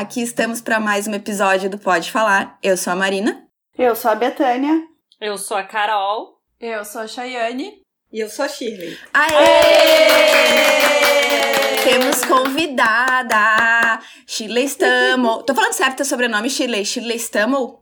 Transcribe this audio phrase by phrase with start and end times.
[0.00, 2.58] aqui estamos para mais um episódio do Pode Falar.
[2.62, 3.46] Eu sou a Marina.
[3.76, 4.82] Eu sou a Betânia.
[5.20, 6.38] Eu sou a Carol.
[6.58, 7.82] Eu sou a Chayane.
[8.10, 8.98] E eu sou a Shirley.
[9.12, 9.36] Aê!
[9.36, 11.10] Aê!
[11.84, 14.00] Temos convidada!
[14.26, 15.42] Shirley Stamo.
[15.42, 16.82] Tô falando certo o sobrenome, Shirley?
[16.82, 17.79] Shirley Stamo?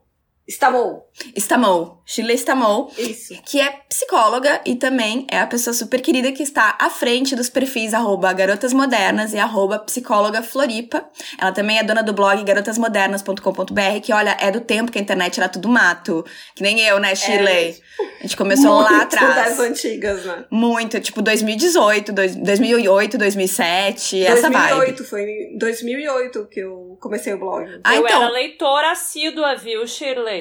[0.49, 1.07] Estamou.
[1.37, 2.03] Estamou.
[2.07, 2.91] Shirley Estamou.
[2.97, 3.35] Isso.
[3.45, 7.51] Que é psicóloga e também é a pessoa super querida que está à frente dos
[7.51, 11.05] perfis arroba Garotas Modernas e arroba Psicóloga Floripa.
[11.39, 15.39] Ela também é dona do blog garotasmodernas.com.br, que olha, é do tempo que a internet
[15.39, 16.25] era tudo mato.
[16.55, 17.77] Que nem eu, né, Shirley?
[18.01, 18.09] É.
[18.21, 19.35] A gente começou Muito lá atrás.
[19.35, 20.47] das antigas, né?
[20.51, 24.69] Muito, tipo 2018, 2008, 2007, essa vibe.
[24.69, 27.69] 2008, foi em 2008 que eu comecei o blog.
[27.85, 28.23] Ah, eu então.
[28.23, 30.38] era leitora assídua, viu, Shirley?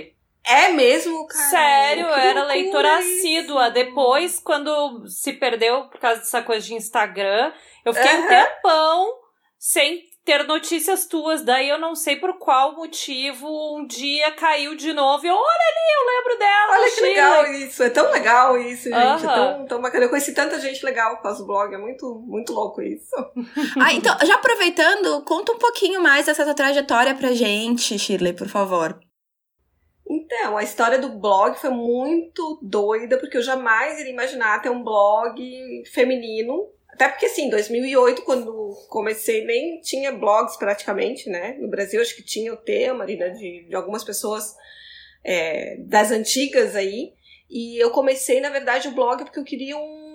[0.47, 1.49] É mesmo, cara?
[1.49, 3.17] Sério, eu Que era leitora isso.
[3.17, 3.69] assídua.
[3.69, 7.51] Depois, quando se perdeu por causa dessa coisa de Instagram,
[7.85, 8.27] eu fiquei um Aham.
[8.27, 9.07] tempão
[9.59, 11.41] sem ter notícias tuas.
[11.43, 15.25] Daí eu não sei por qual motivo um dia caiu de novo.
[15.25, 16.71] E eu, olha ali, eu lembro dela.
[16.79, 18.95] Olha que legal isso, é tão legal isso, gente.
[18.95, 19.55] É Aham.
[19.57, 20.05] tão, tão bacana.
[20.05, 23.09] Eu conheci tanta gente legal causa do blog, é muito, muito louco isso.
[23.81, 28.47] Ah, então, já aproveitando, conta um pouquinho mais dessa tua trajetória pra gente, Shirley, por
[28.49, 28.99] favor.
[30.09, 34.83] Então, a história do blog foi muito doida, porque eu jamais iria imaginar ter um
[34.83, 36.69] blog feminino.
[36.87, 41.57] Até porque, assim, em 2008, quando comecei, nem tinha blogs praticamente, né?
[41.59, 44.55] No Brasil, acho que tinha o tema ali, né, de, de algumas pessoas
[45.23, 47.13] é, das antigas aí.
[47.49, 50.06] E eu comecei, na verdade, o blog porque eu queria um,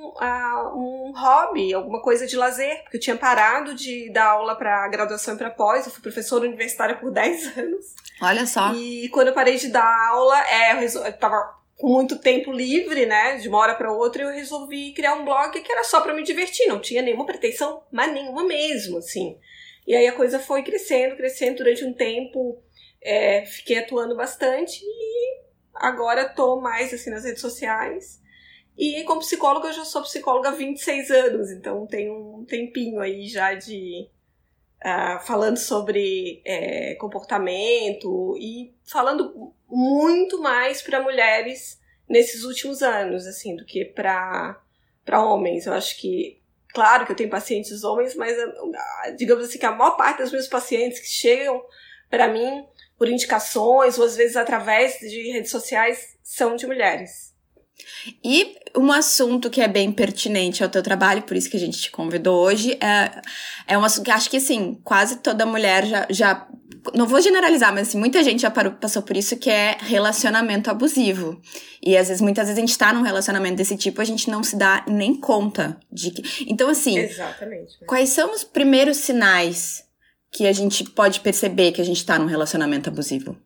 [0.74, 2.82] um hobby, alguma coisa de lazer.
[2.82, 5.86] Porque eu tinha parado de dar aula para graduação e para pós.
[5.86, 7.86] Eu fui professora universitária por 10 anos.
[8.20, 8.72] Olha só.
[8.74, 11.04] E quando eu parei de dar aula, é, eu, resol...
[11.04, 15.14] eu tava com muito tempo livre, né, de uma hora para outra, eu resolvi criar
[15.14, 18.98] um blog que era só para me divertir, não tinha nenhuma pretensão, mas nenhuma mesmo,
[18.98, 19.36] assim.
[19.84, 22.62] E aí a coisa foi crescendo, crescendo durante um tempo,
[23.02, 25.42] é, fiquei atuando bastante e
[25.74, 28.21] agora tô mais assim nas redes sociais.
[28.76, 33.26] E como psicóloga, eu já sou psicóloga há 26 anos, então tem um tempinho aí
[33.26, 34.08] já de
[34.82, 43.56] ah, falando sobre é, comportamento e falando muito mais para mulheres nesses últimos anos, assim,
[43.56, 44.60] do que para
[45.04, 45.66] para homens.
[45.66, 46.40] Eu acho que,
[46.72, 50.32] claro que eu tenho pacientes homens, mas ah, digamos assim que a maior parte dos
[50.32, 51.62] meus pacientes que chegam
[52.08, 52.64] para mim
[52.96, 57.31] por indicações ou às vezes através de redes sociais são de mulheres.
[58.24, 61.78] E um assunto que é bem pertinente ao teu trabalho, por isso que a gente
[61.78, 63.22] te convidou hoje, é,
[63.66, 66.48] é um assunto que acho que, assim, quase toda mulher já, já
[66.94, 70.70] não vou generalizar, mas assim, muita gente já parou, passou por isso, que é relacionamento
[70.70, 71.40] abusivo.
[71.84, 74.42] E às vezes, muitas vezes a gente tá num relacionamento desse tipo, a gente não
[74.42, 76.46] se dá nem conta de que...
[76.50, 77.78] Então, assim, Exatamente.
[77.86, 79.84] quais são os primeiros sinais
[80.32, 83.36] que a gente pode perceber que a gente tá num relacionamento abusivo?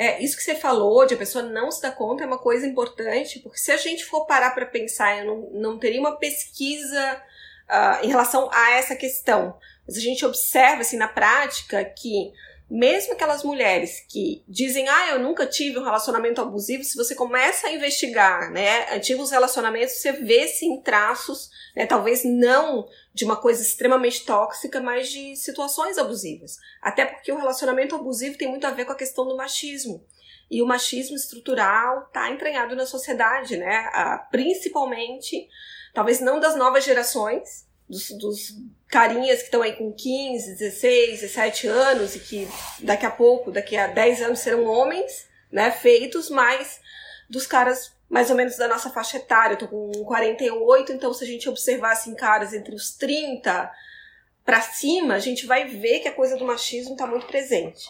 [0.00, 2.66] É, isso que você falou, de a pessoa não se dar conta, é uma coisa
[2.66, 7.22] importante, porque se a gente for parar para pensar, eu não, não teria uma pesquisa
[7.68, 9.58] ah, em relação a essa questão.
[9.86, 12.32] Mas a gente observa, assim, na prática, que
[12.70, 17.66] mesmo aquelas mulheres que dizem, ah, eu nunca tive um relacionamento abusivo, se você começa
[17.66, 23.60] a investigar, né, antigos relacionamentos, você vê, sim, traços, né, talvez não de uma coisa
[23.60, 26.58] extremamente tóxica, mas de situações abusivas.
[26.80, 30.06] Até porque o relacionamento abusivo tem muito a ver com a questão do machismo.
[30.48, 35.48] E o machismo estrutural está entranhado na sociedade, né, ah, principalmente,
[35.92, 38.56] talvez não das novas gerações, dos, dos
[38.88, 42.48] carinhas que estão aí com 15, 16, 17 anos e que
[42.80, 46.80] daqui a pouco, daqui a 10 anos serão homens, né, feitos, mas
[47.28, 49.54] dos caras mais ou menos da nossa faixa etária.
[49.54, 53.70] Eu tô com 48, então se a gente observar assim caras entre os 30
[54.44, 57.86] para cima, a gente vai ver que a coisa do machismo tá muito presente.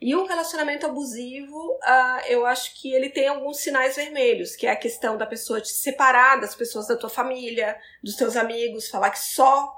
[0.00, 4.70] E o relacionamento abusivo, ah, eu acho que ele tem alguns sinais vermelhos, que é
[4.70, 9.10] a questão da pessoa te separar das pessoas da tua família, dos teus amigos, falar
[9.10, 9.72] que só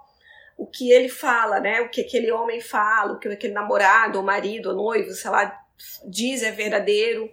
[0.57, 1.81] o que ele fala, né?
[1.83, 5.65] O que aquele homem fala, o que aquele namorado, ou marido, ou noivo, sei lá,
[6.05, 7.31] diz é verdadeiro.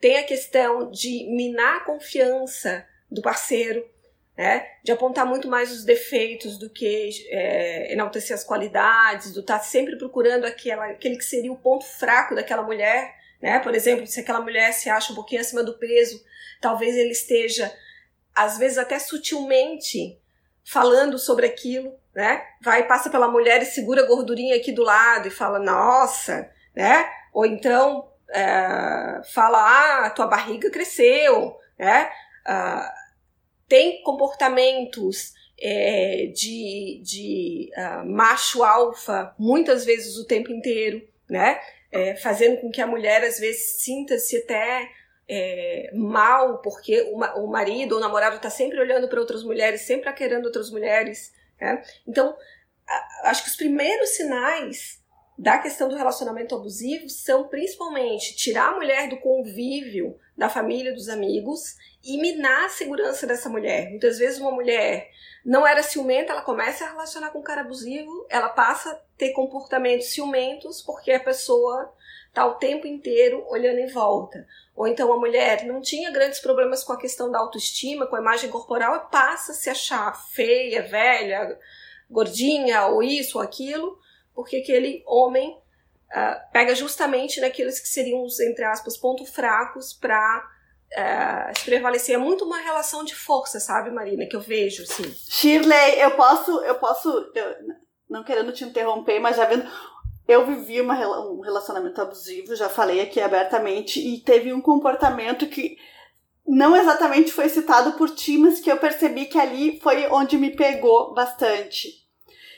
[0.00, 3.88] Tem a questão de minar a confiança do parceiro,
[4.36, 4.66] né?
[4.82, 9.96] De apontar muito mais os defeitos do que é, enaltecer as qualidades, do estar sempre
[9.96, 13.60] procurando aquela, aquele que seria o ponto fraco daquela mulher, né?
[13.60, 16.22] Por exemplo, se aquela mulher se acha um pouquinho acima do peso,
[16.60, 17.72] talvez ele esteja,
[18.34, 20.18] às vezes até sutilmente,
[20.64, 22.42] falando sobre aquilo, né?
[22.62, 27.08] Vai passa pela mulher e segura a gordurinha aqui do lado e fala, nossa, né?
[27.32, 32.10] Ou então é, fala, ah, tua barriga cresceu, né?
[32.44, 32.92] Ah,
[33.68, 41.60] tem comportamentos é, de, de uh, macho alfa, muitas vezes o tempo inteiro, né?
[41.90, 44.88] É, fazendo com que a mulher às vezes sinta-se até
[45.28, 49.82] é, mal, porque o, o marido ou o namorado está sempre olhando para outras mulheres,
[49.82, 51.32] sempre querendo outras mulheres.
[51.60, 51.82] Né?
[52.06, 52.36] Então,
[52.86, 55.03] a, acho que os primeiros sinais
[55.36, 61.08] da questão do relacionamento abusivo são principalmente tirar a mulher do convívio da família, dos
[61.08, 63.90] amigos e minar a segurança dessa mulher.
[63.90, 65.10] Muitas vezes uma mulher
[65.44, 69.32] não era ciumenta, ela começa a relacionar com um cara abusivo, ela passa a ter
[69.32, 71.92] comportamentos ciumentos porque a pessoa
[72.28, 74.46] está o tempo inteiro olhando em volta.
[74.74, 78.20] Ou então a mulher não tinha grandes problemas com a questão da autoestima, com a
[78.20, 81.56] imagem corporal, e passa a se achar feia, velha,
[82.10, 83.98] gordinha, ou isso, ou aquilo,
[84.34, 85.50] porque aquele homem
[86.10, 90.44] uh, pega justamente naqueles que seriam os, entre aspas, pontos fracos para
[90.92, 92.14] uh, se prevalecer.
[92.14, 95.04] É muito uma relação de força, sabe, Marina, que eu vejo, assim.
[95.28, 97.76] Shirley, eu posso, eu posso, eu,
[98.08, 99.68] não querendo te interromper, mas já vendo
[100.26, 105.76] eu vivi uma, um relacionamento abusivo, já falei aqui abertamente, e teve um comportamento que
[106.46, 110.54] não exatamente foi citado por ti, mas que eu percebi que ali foi onde me
[110.54, 112.03] pegou bastante.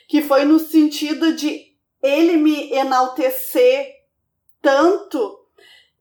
[0.07, 1.67] Que foi no sentido de
[2.03, 3.95] ele me enaltecer
[4.63, 5.47] tanto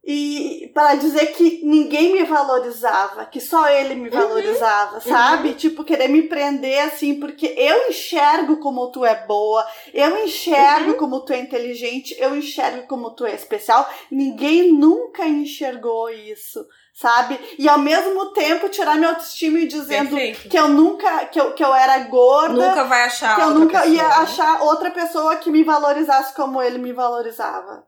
[0.08, 4.14] e para dizer que ninguém me valorizava, que só ele me uhum.
[4.14, 5.00] valorizava, uhum.
[5.00, 5.48] sabe?
[5.48, 5.54] Uhum.
[5.54, 10.96] Tipo, querer me prender assim, porque eu enxergo como tu é boa, eu enxergo uhum.
[10.96, 13.84] como tu é inteligente, eu enxergo como tu é especial.
[14.08, 16.64] Ninguém nunca enxergou isso,
[16.96, 17.38] sabe?
[17.58, 20.48] E ao mesmo tempo tirar minha autoestima e dizendo Perfeito.
[20.48, 22.68] que eu nunca, que eu, que eu era gorda.
[22.68, 24.14] Nunca vai achar Que eu nunca pessoa, ia né?
[24.14, 27.86] achar outra pessoa que me valorizasse como ele me valorizava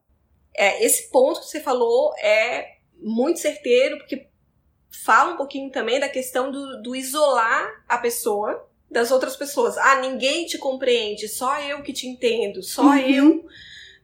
[0.59, 4.29] é, esse ponto que você falou é muito certeiro, porque
[5.05, 9.79] fala um pouquinho também da questão do, do isolar a pessoa das outras pessoas.
[9.79, 12.99] Ah, ninguém te compreende, só eu que te entendo, só uhum.
[12.99, 13.47] eu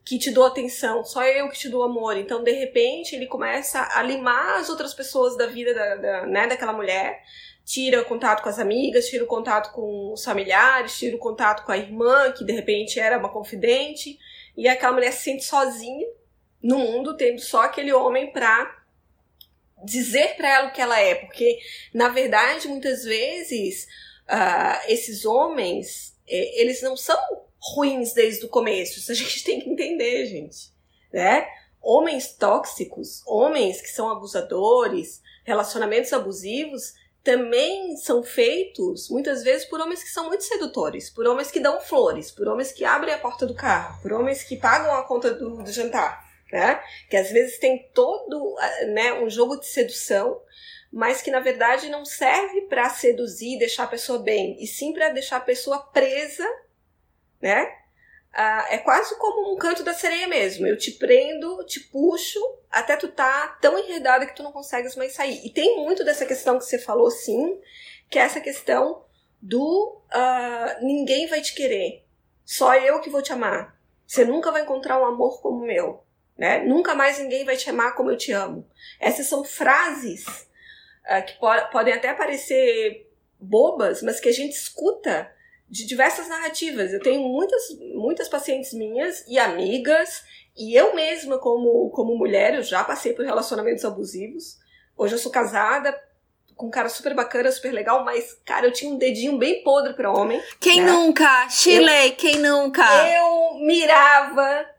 [0.04, 2.16] que te dou atenção, só eu que te dou amor.
[2.16, 6.46] Então, de repente, ele começa a limar as outras pessoas da vida da, da, né,
[6.46, 7.22] daquela mulher,
[7.64, 11.64] tira o contato com as amigas, tira o contato com os familiares, tira o contato
[11.64, 14.18] com a irmã, que de repente era uma confidente,
[14.54, 16.06] e aquela mulher se sente sozinha
[16.62, 18.84] no mundo tendo só aquele homem para
[19.84, 21.58] dizer para ela o que ela é, porque
[21.92, 23.86] na verdade muitas vezes
[24.28, 27.18] uh, esses homens eh, eles não são
[27.72, 30.72] ruins desde o começo, isso a gente tem que entender, gente,
[31.12, 31.46] né?
[31.80, 40.02] Homens tóxicos, homens que são abusadores, relacionamentos abusivos, também são feitos muitas vezes por homens
[40.02, 43.46] que são muito sedutores, por homens que dão flores, por homens que abrem a porta
[43.46, 46.24] do carro, por homens que pagam a conta do, do jantar
[46.54, 46.80] né?
[47.10, 48.54] Que às vezes tem todo
[48.92, 50.40] né, um jogo de sedução,
[50.92, 54.92] mas que na verdade não serve para seduzir e deixar a pessoa bem, e sim
[54.92, 56.46] para deixar a pessoa presa,
[57.44, 57.70] né?
[58.32, 60.66] Ah, é quase como um canto da sereia mesmo.
[60.66, 65.12] Eu te prendo, te puxo, até tu tá tão enredada que tu não consegues mais
[65.12, 65.44] sair.
[65.44, 67.60] E tem muito dessa questão que você falou, sim,
[68.08, 69.04] que é essa questão
[69.40, 72.02] do uh, ninguém vai te querer,
[72.46, 73.78] só eu que vou te amar.
[74.06, 76.02] Você nunca vai encontrar um amor como o meu.
[76.36, 76.64] Né?
[76.64, 78.66] Nunca mais ninguém vai te amar como eu te amo.
[78.98, 80.24] Essas são frases
[81.04, 83.06] uh, que po podem até parecer
[83.38, 85.30] bobas, mas que a gente escuta
[85.68, 86.92] de diversas narrativas.
[86.92, 87.62] Eu tenho muitas,
[87.94, 90.22] muitas pacientes minhas e amigas,
[90.56, 94.58] e eu mesma, como, como mulher, eu já passei por relacionamentos abusivos.
[94.96, 95.98] Hoje eu sou casada
[96.54, 99.92] com um cara super bacana, super legal, mas, cara, eu tinha um dedinho bem podre
[99.94, 100.40] para homem.
[100.60, 100.92] Quem né?
[100.92, 101.48] nunca?
[101.48, 102.84] Chile, eu, quem nunca?
[103.08, 104.74] Eu mirava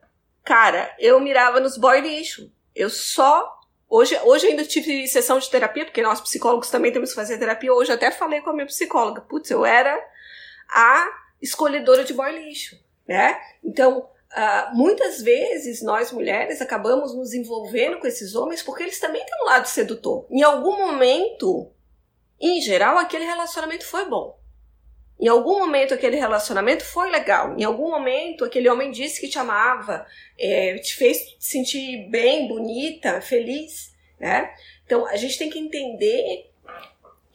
[0.46, 2.52] Cara, eu mirava nos boy lixo.
[2.76, 3.52] Eu só.
[3.90, 7.74] Hoje, hoje ainda tive sessão de terapia, porque nós psicólogos também temos que fazer terapia.
[7.74, 9.22] Hoje até falei com a minha psicóloga.
[9.22, 10.00] Putz, eu era
[10.70, 11.08] a
[11.42, 13.40] escolhedora de boy lixo, né?
[13.64, 19.26] Então, uh, muitas vezes nós mulheres acabamos nos envolvendo com esses homens porque eles também
[19.26, 20.26] têm um lado sedutor.
[20.30, 21.72] Em algum momento,
[22.40, 24.38] em geral, aquele relacionamento foi bom.
[25.20, 27.58] Em algum momento aquele relacionamento foi legal.
[27.58, 30.06] Em algum momento aquele homem disse que te amava,
[30.38, 34.54] é, te fez sentir bem, bonita, feliz, né?
[34.86, 36.52] Então a gente tem que entender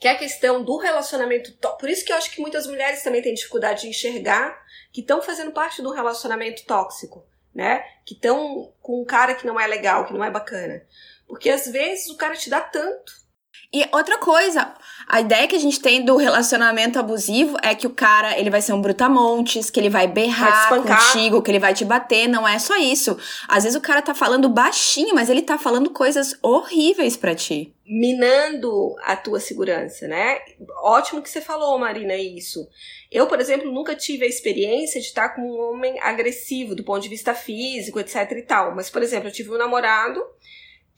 [0.01, 3.35] que a questão do relacionamento, por isso que eu acho que muitas mulheres também têm
[3.35, 4.59] dificuldade de enxergar
[4.91, 7.83] que estão fazendo parte do relacionamento tóxico, né?
[8.03, 10.81] Que estão com um cara que não é legal, que não é bacana.
[11.27, 13.21] Porque às vezes o cara te dá tanto
[13.73, 14.73] e outra coisa,
[15.07, 18.61] a ideia que a gente tem do relacionamento abusivo é que o cara, ele vai
[18.61, 22.45] ser um brutamontes, que ele vai berrar vai contigo, que ele vai te bater, não
[22.45, 23.17] é só isso.
[23.47, 27.73] Às vezes o cara tá falando baixinho, mas ele tá falando coisas horríveis para ti.
[27.93, 30.39] Minando a tua segurança, né?
[30.81, 32.65] Ótimo que você falou, Marina, isso.
[33.11, 37.01] Eu, por exemplo, nunca tive a experiência de estar com um homem agressivo do ponto
[37.03, 38.73] de vista físico, etc e tal.
[38.73, 40.23] Mas, por exemplo, eu tive um namorado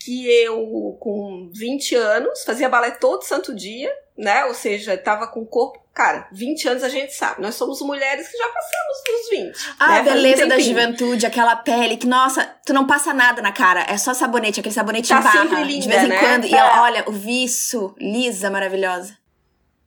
[0.04, 4.46] que eu, com 20 anos, fazia balé todo santo dia, né?
[4.46, 5.82] Ou seja, tava com o corpo.
[5.94, 7.42] Cara, 20 anos a gente sabe.
[7.42, 9.76] Nós somos mulheres que já passamos dos 20.
[9.80, 10.00] Ah, né?
[10.00, 13.86] a beleza um da juventude, aquela pele que, nossa, tu não passa nada na cara.
[13.88, 15.42] É só sabonete, aquele sabonete tá barra.
[15.42, 16.20] sempre linda, de vez em né?
[16.20, 16.46] quando.
[16.46, 16.58] E É.
[16.58, 19.16] ela, olha, o viço, lisa, maravilhosa.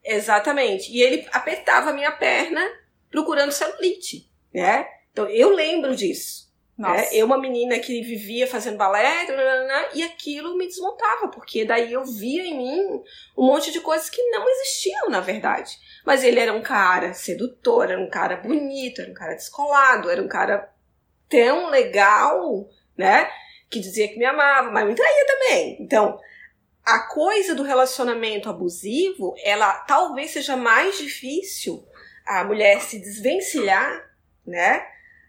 [0.04, 0.92] Exatamente.
[0.92, 2.64] E ele apertava a minha perna
[3.11, 4.87] procurando celulite, né?
[5.12, 6.46] Então eu lembro disso.
[6.76, 6.95] Nossa.
[6.95, 7.09] né?
[7.12, 9.26] Eu, uma menina que vivia fazendo balé,
[9.95, 13.02] e aquilo me desmontava, porque daí eu via em mim
[13.37, 15.78] um monte de coisas que não existiam, na verdade.
[16.04, 20.23] Mas ele era um cara sedutor, era um cara bonito, era um cara descolado, era
[20.23, 20.71] um cara
[21.28, 23.30] tão legal, né?
[23.71, 25.78] Que dizia que me amava, mas me traía também.
[25.80, 26.21] Então,
[26.85, 31.85] a coisa do relacionamento abusivo, ela talvez seja mais difícil
[32.26, 34.04] a mulher se desvencilhar,
[34.47, 34.87] né?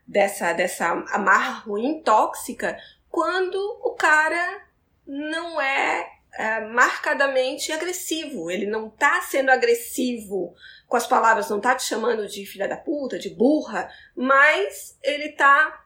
[0.08, 2.78] Dessa, dessa amarra ruim, tóxica,
[3.10, 4.68] quando o cara
[5.06, 8.52] não é, é, marcadamente agressivo.
[8.52, 10.54] Ele não tá sendo agressivo
[10.88, 15.30] com as palavras, não tá te chamando de filha da puta, de burra, mas ele
[15.30, 15.86] tá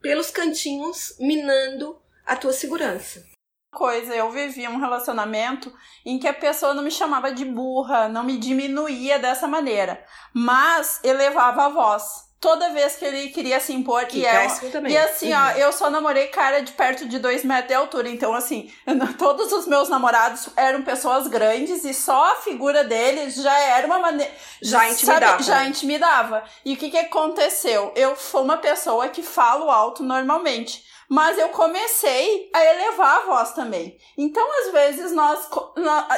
[0.00, 3.24] pelos cantinhos minando a tua segurança.
[3.70, 5.72] coisa, eu vivia um relacionamento
[6.04, 10.04] em que a pessoa não me chamava de burra, não me diminuía dessa maneira,
[10.34, 12.31] mas elevava a voz.
[12.42, 14.48] Toda vez que ele queria se impor, Que e é,
[14.88, 18.08] e assim, ó, eu só namorei cara de perto de dois metros de altura.
[18.08, 18.68] Então, assim,
[19.16, 24.00] todos os meus namorados eram pessoas grandes e só a figura deles já era uma
[24.00, 24.32] maneira.
[24.60, 25.40] Já intimidava.
[25.40, 26.42] já intimidava.
[26.64, 27.92] E o que, que aconteceu?
[27.94, 30.84] Eu sou uma pessoa que falo alto normalmente.
[31.08, 33.98] Mas eu comecei a elevar a voz também.
[34.16, 35.46] Então, às vezes, nós.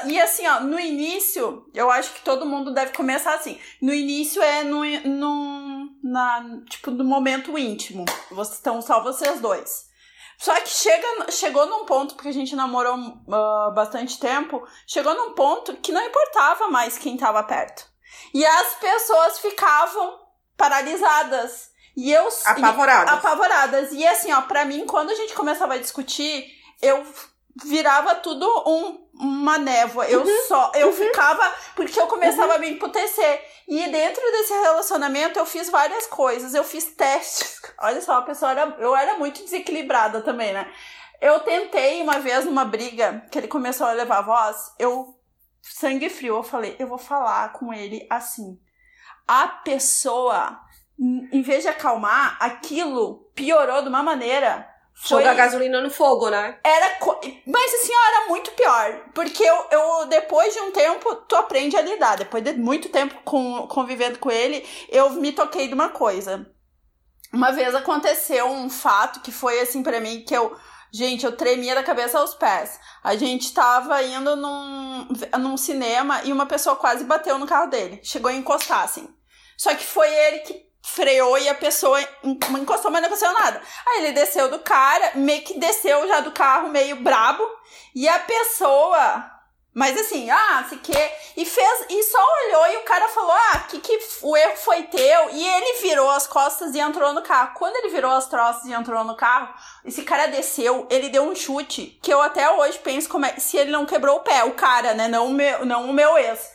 [0.06, 3.58] E assim, ó, no início, eu acho que todo mundo deve começar assim.
[3.82, 8.04] No início é no, no, na, tipo, no momento íntimo.
[8.30, 9.86] Vocês estão só vocês dois.
[10.36, 12.94] Só que chega, chegou num ponto, porque a gente namorou
[13.32, 17.88] ah, bastante tempo, chegou num ponto que não importava mais quem tava perto.
[18.34, 20.20] E as pessoas ficavam
[20.56, 21.70] paralisadas.
[21.96, 22.28] E eu.
[22.44, 23.10] Apavoradas.
[23.10, 23.92] E, apavoradas.
[23.92, 26.50] E assim, ó, pra mim, quando a gente começava a discutir,
[26.82, 27.02] eu
[27.62, 30.06] virava tudo um, uma névoa.
[30.06, 30.72] Eu só.
[30.74, 31.52] Eu ficava.
[31.74, 33.44] Porque eu começava a me emputecer.
[33.68, 36.54] E dentro desse relacionamento eu fiz várias coisas.
[36.54, 37.60] Eu fiz testes.
[37.80, 38.76] Olha só, a pessoa era.
[38.78, 40.70] Eu era muito desequilibrada também, né?
[41.20, 45.18] Eu tentei uma vez numa briga que ele começou a levar a voz, eu
[45.62, 48.60] sangue frio, eu falei, eu vou falar com ele assim.
[49.26, 50.60] A pessoa,
[50.98, 54.70] em vez de acalmar, aquilo piorou de uma maneira.
[54.96, 56.58] Foi, Jogar gasolina no fogo, né?
[56.62, 61.14] era co- mas assim ó, era muito pior porque eu, eu depois de um tempo
[61.28, 62.16] tu aprende a lidar.
[62.16, 66.46] Depois de muito tempo com, convivendo com ele eu me toquei de uma coisa.
[67.32, 70.56] Uma vez aconteceu um fato que foi assim pra mim que eu
[70.92, 72.78] gente eu tremia da cabeça aos pés.
[73.02, 75.08] A gente tava indo num,
[75.40, 77.98] num cinema e uma pessoa quase bateu no carro dele.
[78.04, 79.08] Chegou a encostar assim.
[79.58, 83.60] Só que foi ele que freou e a pessoa en- encostou, mas não aconteceu nada.
[83.86, 87.42] Aí ele desceu do cara, meio que desceu já do carro, meio brabo,
[87.94, 89.30] e a pessoa.
[89.72, 90.92] Mas assim, ah, se que.
[91.36, 91.86] E fez.
[91.88, 95.30] E só olhou e o cara falou: ah, que, que o erro foi teu.
[95.30, 97.54] E ele virou as costas e entrou no carro.
[97.54, 99.52] Quando ele virou as costas e entrou no carro,
[99.84, 103.56] esse cara desceu, ele deu um chute que eu até hoje penso como é, se
[103.56, 105.08] ele não quebrou o pé, o cara, né?
[105.08, 106.52] Não o meu, não o meu ex.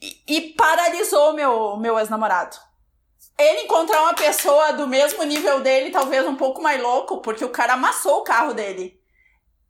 [0.00, 2.63] E, e paralisou meu, meu ex-namorado
[3.38, 7.50] ele encontrar uma pessoa do mesmo nível dele, talvez um pouco mais louco, porque o
[7.50, 9.00] cara amassou o carro dele.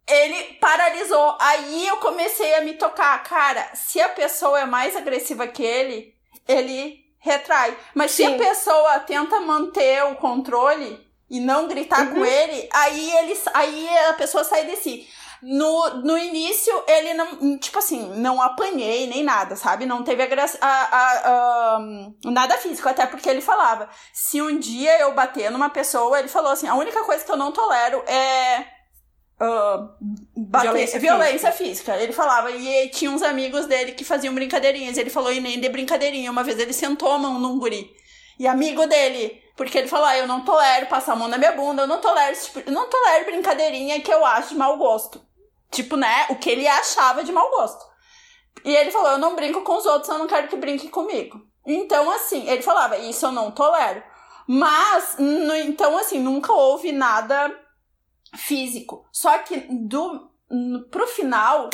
[0.06, 1.36] Ele paralisou.
[1.40, 3.22] Aí eu comecei a me tocar.
[3.22, 6.14] Cara, se a pessoa é mais agressiva que ele,
[6.46, 7.74] ele retrai.
[7.94, 8.34] Mas se Sim.
[8.34, 14.12] a pessoa tenta manter o controle e não gritar com ele, aí ele aí a
[14.12, 15.08] pessoa sai de si.
[15.46, 19.84] No, no início, ele não, tipo assim, não apanhei nem nada, sabe?
[19.84, 20.26] Não teve a,
[20.62, 21.78] a, a,
[22.24, 26.52] nada físico, até porque ele falava: se um dia eu bater numa pessoa, ele falou
[26.52, 28.66] assim: a única coisa que eu não tolero é.
[29.38, 29.88] ah,
[30.34, 31.96] bater, Violência violência, física.
[31.96, 34.96] Ele falava, e tinha uns amigos dele que faziam brincadeirinhas.
[34.96, 36.30] Ele falou, e nem de brincadeirinha.
[36.30, 37.90] Uma vez ele sentou a mão num guri.
[38.38, 41.52] E amigo dele, porque ele falou, ah, eu não tolero passar a mão na minha
[41.52, 45.20] bunda, eu não tolero tipo, eu não tolero brincadeirinha que eu acho de mau gosto.
[45.74, 47.84] Tipo, né, o que ele achava de mau gosto.
[48.64, 51.40] E ele falou, eu não brinco com os outros, eu não quero que brinque comigo.
[51.66, 54.02] Então, assim, ele falava, isso eu não tolero.
[54.46, 57.52] Mas, no- então, assim, nunca houve nada
[58.36, 59.06] físico.
[59.12, 60.30] Só que do
[60.90, 61.68] pro final,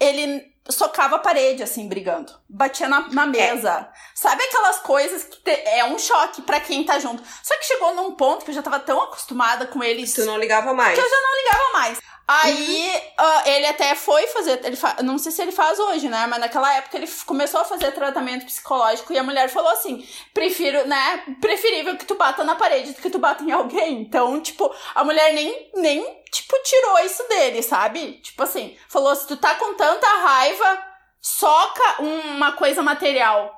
[0.00, 2.32] ele socava a parede, assim, brigando.
[2.56, 3.88] Batia na, na mesa.
[3.90, 3.98] É.
[4.14, 7.20] Sabe aquelas coisas que te, é um choque para quem tá junto.
[7.42, 10.12] Só que chegou num ponto que eu já tava tão acostumada com eles.
[10.12, 10.96] Tu não ligava mais.
[10.96, 11.98] Que eu já não ligava mais.
[12.26, 13.26] Aí uhum.
[13.26, 14.96] uh, ele até foi fazer, ele fa...
[15.02, 16.26] não sei se ele faz hoje, né?
[16.26, 20.86] Mas naquela época ele começou a fazer tratamento psicológico e a mulher falou assim: prefiro,
[20.86, 21.22] né?
[21.40, 24.00] Preferível que tu bata na parede do que tu bata em alguém.
[24.00, 28.14] Então, tipo, a mulher nem, nem tipo, tirou isso dele, sabe?
[28.22, 30.93] Tipo assim, falou: se tu tá com tanta raiva,
[31.24, 33.50] soca uma coisa material.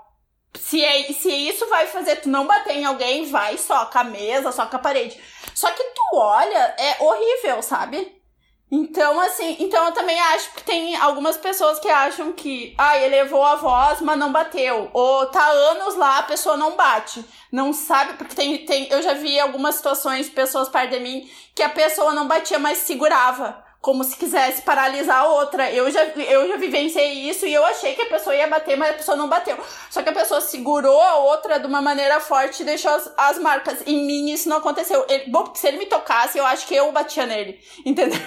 [0.54, 4.52] Se, é, se isso vai fazer tu não bater em alguém, vai, soca a mesa,
[4.52, 5.20] soca a parede.
[5.52, 8.14] Só que tu olha, é horrível, sabe?
[8.70, 13.44] Então, assim, então eu também acho que tem algumas pessoas que acham que, ah, elevou
[13.44, 14.88] a voz, mas não bateu.
[14.92, 17.24] Ou tá anos lá, a pessoa não bate.
[17.50, 21.28] Não sabe, porque tem, tem eu já vi algumas situações de pessoas perto de mim
[21.54, 25.70] que a pessoa não batia, mas segurava como se quisesse paralisar a outra.
[25.70, 28.90] Eu já, eu já vivenciei isso e eu achei que a pessoa ia bater, mas
[28.90, 29.56] a pessoa não bateu.
[29.88, 33.38] Só que a pessoa segurou a outra de uma maneira forte e deixou as, as
[33.38, 33.86] marcas.
[33.86, 35.06] Em mim isso não aconteceu.
[35.08, 37.60] Ele, bom, se ele me tocasse, eu acho que eu batia nele.
[37.86, 38.18] Entendeu?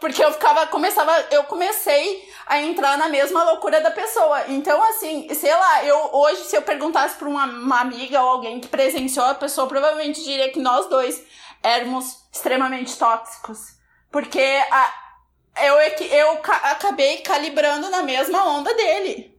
[0.00, 4.44] Porque eu ficava, começava, eu comecei a entrar na mesma loucura da pessoa.
[4.48, 8.60] Então, assim, sei lá, eu hoje, se eu perguntasse pra uma, uma amiga ou alguém
[8.60, 11.24] que presenciou a pessoa, provavelmente diria que nós dois
[11.62, 13.74] éramos extremamente tóxicos.
[14.12, 15.05] Porque a,
[15.64, 19.36] eu, é eu acabei calibrando na mesma onda dele.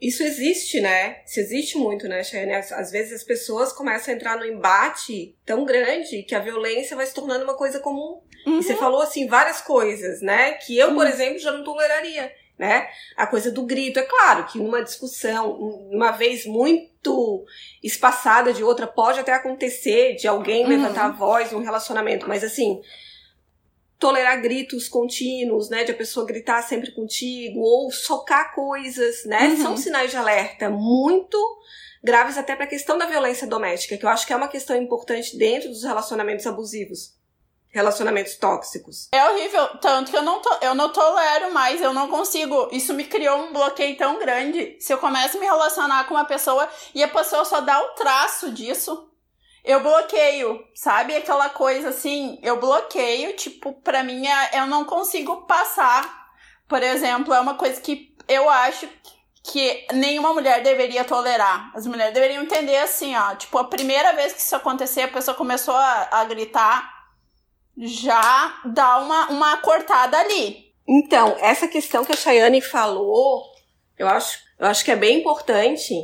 [0.00, 1.22] Isso existe, né?
[1.26, 2.54] Isso existe muito, né, Cheyenne?
[2.54, 7.04] Às vezes as pessoas começam a entrar no embate tão grande que a violência vai
[7.04, 8.22] se tornando uma coisa comum.
[8.46, 8.60] Uhum.
[8.60, 8.78] E você uhum.
[8.78, 10.52] falou, assim, várias coisas, né?
[10.52, 11.12] Que eu, por uhum.
[11.12, 12.88] exemplo, já não toleraria, né?
[13.16, 13.98] A coisa do grito.
[13.98, 15.50] É claro que numa discussão,
[15.90, 17.44] uma vez muito
[17.82, 20.70] espaçada de outra, pode até acontecer de alguém uhum.
[20.70, 22.80] levantar a voz num relacionamento, mas assim
[23.98, 29.62] tolerar gritos contínuos, né, de a pessoa gritar sempre contigo ou socar coisas, né, uhum.
[29.62, 31.36] são sinais de alerta muito
[32.02, 34.76] graves até para a questão da violência doméstica, que eu acho que é uma questão
[34.76, 37.14] importante dentro dos relacionamentos abusivos,
[37.70, 39.08] relacionamentos tóxicos.
[39.12, 42.68] É horrível, tanto que eu não, to eu não tolero mais, eu não consigo.
[42.72, 44.76] Isso me criou um bloqueio tão grande.
[44.80, 47.90] Se eu começo a me relacionar com uma pessoa e a pessoa só dá o
[47.90, 49.08] traço disso,
[49.64, 51.14] eu bloqueio, sabe?
[51.14, 56.28] Aquela coisa assim, eu bloqueio, tipo, pra mim é, eu não consigo passar.
[56.68, 58.88] Por exemplo, é uma coisa que eu acho
[59.42, 61.72] que nenhuma mulher deveria tolerar.
[61.74, 63.34] As mulheres deveriam entender assim, ó.
[63.34, 66.90] Tipo, a primeira vez que isso acontecer, a pessoa começou a, a gritar,
[67.76, 70.68] já dá uma, uma cortada ali.
[70.86, 73.44] Então, essa questão que a Chayane falou,
[73.98, 75.94] eu acho, eu acho que é bem importante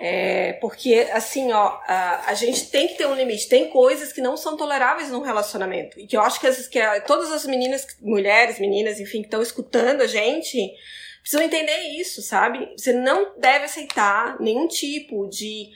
[0.00, 3.50] é, porque, assim, ó, a, a, gente tem que ter um limite.
[3.50, 6.00] Tem coisas que não são toleráveis num relacionamento.
[6.00, 9.26] E que eu acho que, as, que a, todas as meninas, mulheres, meninas, enfim, que
[9.26, 10.72] estão escutando a gente,
[11.20, 12.66] precisam entender isso, sabe?
[12.74, 15.68] Você não deve aceitar nenhum tipo de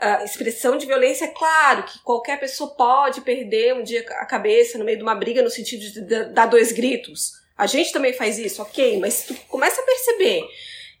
[0.00, 1.24] uh, expressão de violência.
[1.24, 5.16] É claro que qualquer pessoa pode perder um dia a cabeça no meio de uma
[5.16, 7.32] briga, no sentido de dar dois gritos.
[7.58, 10.44] A gente também faz isso, ok, mas tu começa a perceber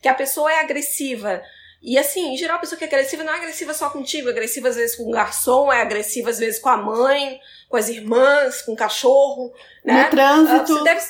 [0.00, 1.40] que a pessoa é agressiva
[1.82, 4.30] e assim, em geral, a pessoa que é agressiva não é agressiva só contigo, é
[4.30, 7.88] agressiva às vezes com o garçom, é agressiva às vezes com a mãe, com as
[7.88, 9.52] irmãs, com o cachorro,
[9.84, 10.04] né?
[10.04, 10.78] No trânsito.
[10.78, 11.04] Você deve...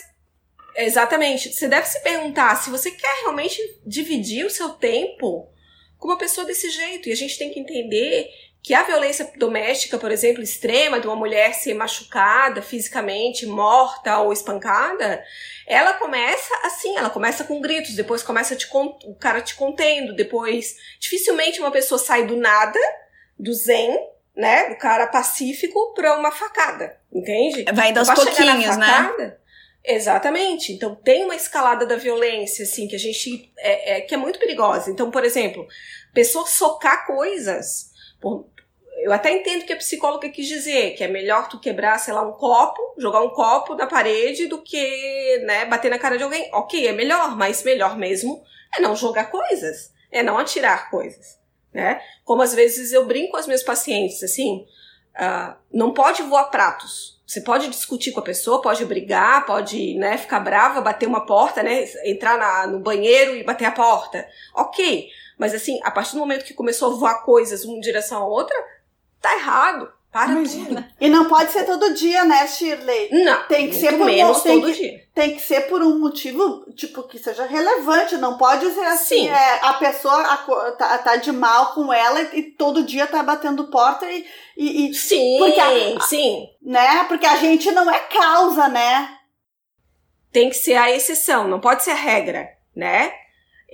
[0.74, 1.52] Exatamente.
[1.52, 5.46] Você deve se perguntar se você quer realmente dividir o seu tempo
[5.98, 7.08] com uma pessoa desse jeito.
[7.08, 8.30] E a gente tem que entender
[8.62, 14.32] que a violência doméstica, por exemplo, extrema, de uma mulher ser machucada fisicamente, morta ou
[14.32, 15.22] espancada,
[15.66, 20.76] ela começa assim, ela começa com gritos, depois começa te o cara te contendo, depois
[21.00, 22.78] dificilmente uma pessoa sai do nada,
[23.36, 23.98] do zen,
[24.36, 27.64] né, do cara pacífico para uma facada, entende?
[27.72, 28.86] Vai dar aos pouquinhos, né?
[28.86, 29.36] facada, né?
[29.84, 30.72] Exatamente.
[30.72, 33.52] Então tem uma escalada da violência, assim, que a gente.
[33.58, 34.90] É, é, que é muito perigosa.
[34.90, 35.66] Então, por exemplo,
[36.14, 37.90] pessoa socar coisas.
[38.20, 38.48] Por,
[38.98, 42.22] eu até entendo que a psicóloga quis dizer que é melhor tu quebrar, sei lá,
[42.22, 46.48] um copo, jogar um copo na parede do que, né, bater na cara de alguém.
[46.52, 48.42] Ok, é melhor, mas melhor mesmo
[48.76, 51.38] é não jogar coisas, é não atirar coisas,
[51.72, 52.00] né?
[52.24, 54.66] Como às vezes eu brinco com as minhas pacientes, assim,
[55.16, 57.20] uh, não pode voar pratos.
[57.26, 61.62] Você pode discutir com a pessoa, pode brigar, pode, né, ficar brava, bater uma porta,
[61.62, 64.26] né, entrar na, no banheiro e bater a porta.
[64.54, 68.26] Ok, mas assim, a partir do momento que começou a voar coisas uma direção à
[68.26, 68.54] outra,
[69.22, 69.92] tá errado.
[70.10, 70.82] Para Imagina.
[70.82, 70.84] tudo.
[71.00, 73.08] E não pode ser todo dia, né, Shirley?
[73.24, 73.44] Não.
[73.44, 75.00] Tem que ser por menos um, tem todo que, dia.
[75.14, 78.18] Tem que ser por um motivo, tipo, que seja relevante.
[78.18, 82.40] Não pode ser assim, é, a pessoa a, tá, tá, de mal com ela e,
[82.40, 84.26] e, todo dia tá batendo porta e.
[84.54, 86.46] e, e sim, porque a, sim.
[86.60, 87.04] Né?
[87.04, 89.16] Porque a gente não é causa, né?
[90.32, 93.12] tem que ser a exceção, não pode ser a regra, né?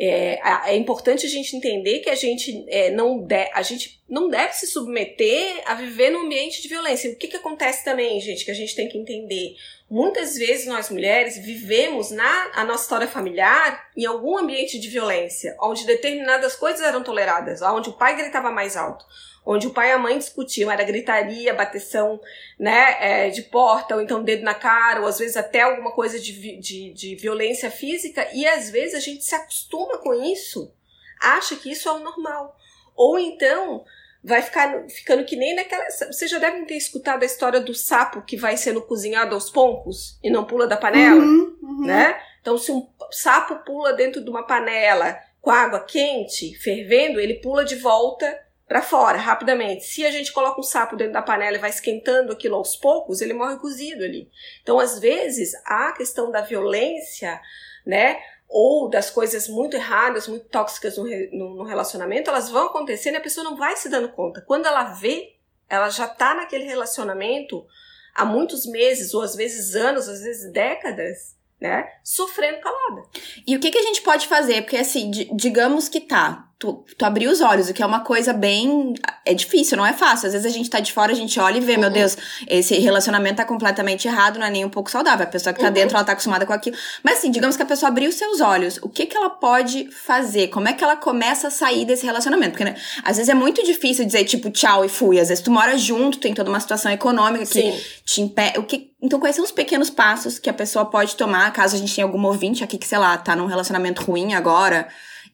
[0.00, 0.38] É,
[0.70, 4.52] é importante a gente entender que a gente, é, não de, a gente não deve
[4.52, 7.10] se submeter a viver num ambiente de violência.
[7.10, 9.56] O que, que acontece também, gente, que a gente tem que entender?
[9.90, 15.56] Muitas vezes nós mulheres vivemos na a nossa história familiar em algum ambiente de violência,
[15.60, 19.04] onde determinadas coisas eram toleradas, onde o pai gritava mais alto,
[19.50, 22.20] onde o pai e a mãe discutiam, era gritaria, bateção
[22.58, 26.20] né, é, de porta, ou então dedo na cara, ou às vezes até alguma coisa
[26.20, 30.70] de, de, de violência física, e às vezes a gente se acostuma com isso,
[31.18, 32.54] acha que isso é o normal.
[32.94, 33.86] Ou então
[34.22, 35.84] vai ficar ficando que nem naquela.
[35.88, 40.18] Vocês já devem ter escutado a história do sapo que vai sendo cozinhado aos poucos
[40.22, 41.86] e não pula da panela, Uhum, uhum.
[41.86, 42.20] né?
[42.42, 47.64] Então, se um sapo pula dentro de uma panela com água quente, fervendo, ele pula
[47.64, 49.84] de volta para fora rapidamente.
[49.84, 53.20] Se a gente coloca um sapo dentro da panela e vai esquentando aquilo aos poucos,
[53.22, 54.30] ele morre cozido ali.
[54.62, 57.40] Então, às vezes, a questão da violência,
[57.86, 58.18] né?
[58.48, 63.16] Ou das coisas muito erradas, muito tóxicas no, no- no relacionamento, elas vão acontecendo e
[63.18, 64.40] a pessoa não vai se dando conta.
[64.42, 65.34] Quando ela vê,
[65.68, 67.66] ela já tá naquele relacionamento
[68.14, 71.86] há muitos meses, ou às vezes anos, às vezes décadas, né?
[72.02, 73.02] Sofrendo calada.
[73.46, 74.62] E o que, que a gente pode fazer?
[74.62, 78.00] Porque, assim, di- digamos que tá, tu, tu abriu os olhos, o que é uma
[78.00, 78.94] coisa bem.
[79.24, 80.26] É difícil, não é fácil.
[80.26, 81.92] Às vezes a gente tá de fora, a gente olha e vê, meu Uhum.
[81.94, 82.16] Deus,
[82.48, 85.24] esse relacionamento tá completamente errado, não é nem um pouco saudável.
[85.24, 85.72] A pessoa que tá Uhum.
[85.72, 86.76] dentro, ela tá acostumada com aquilo.
[87.04, 89.88] Mas, assim, digamos que a pessoa abriu os seus olhos, o que que ela pode
[89.92, 90.48] fazer?
[90.48, 92.50] Como é que ela começa a sair desse relacionamento?
[92.52, 95.20] Porque, né, às vezes é muito difícil dizer, tipo, tchau e fui.
[95.20, 97.80] Às vezes tu mora junto, tem toda uma situação econômica que Sim.
[98.04, 98.58] te impede.
[98.58, 98.90] O que...
[99.00, 102.04] Então, quais são os pequenos passos que a pessoa pode tomar, caso a gente tenha
[102.04, 104.88] algum ouvinte aqui que, sei lá, tá num relacionamento ruim agora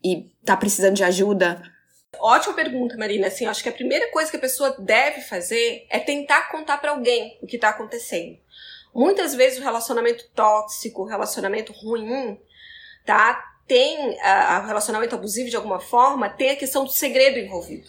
[0.04, 1.62] e tá precisando de ajuda?
[2.20, 3.26] Ótima pergunta, Marina.
[3.26, 6.90] Assim, acho que a primeira coisa que a pessoa deve fazer é tentar contar pra
[6.92, 8.38] alguém o que tá acontecendo.
[8.94, 12.38] Muitas vezes o relacionamento tóxico, o relacionamento ruim,
[13.04, 13.42] tá?
[13.66, 17.88] Tem o relacionamento abusivo de alguma forma, tem a questão do segredo envolvido.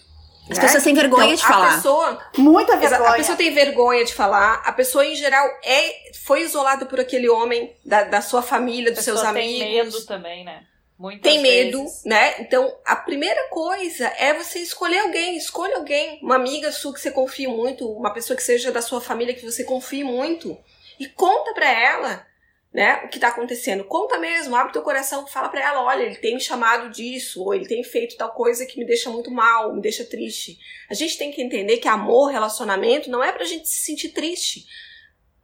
[0.50, 0.64] As né?
[0.64, 1.74] pessoas têm vergonha Então, de falar.
[1.74, 3.10] A pessoa, Muita vergonha.
[3.10, 7.30] A pessoa tem vergonha de falar, a pessoa em geral é foi isolada por aquele
[7.30, 9.60] homem da, da sua família, dos seus amigos.
[9.60, 10.64] tem medo também, né?
[10.98, 12.06] Muitas tem medo, vezes.
[12.06, 12.40] né?
[12.40, 17.12] Então, a primeira coisa é você escolher alguém, escolha alguém, uma amiga sua que você
[17.12, 20.58] confie muito, uma pessoa que seja da sua família que você confie muito
[20.98, 22.26] e conta pra ela,
[22.74, 23.84] né, o que tá acontecendo.
[23.84, 27.54] Conta mesmo, abre teu coração, fala pra ela, olha, ele tem me chamado disso, ou
[27.54, 30.58] ele tem feito tal coisa que me deixa muito mal, me deixa triste.
[30.90, 34.66] A gente tem que entender que amor, relacionamento não é pra gente se sentir triste.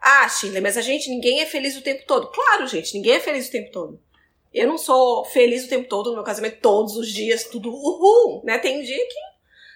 [0.01, 2.31] Ah, Shirley, mas a gente, ninguém é feliz o tempo todo.
[2.31, 4.01] Claro, gente, ninguém é feliz o tempo todo.
[4.53, 8.43] Eu não sou feliz o tempo todo no meu casamento, todos os dias, tudo uhul,
[8.43, 8.57] né?
[8.57, 9.31] Tem dia que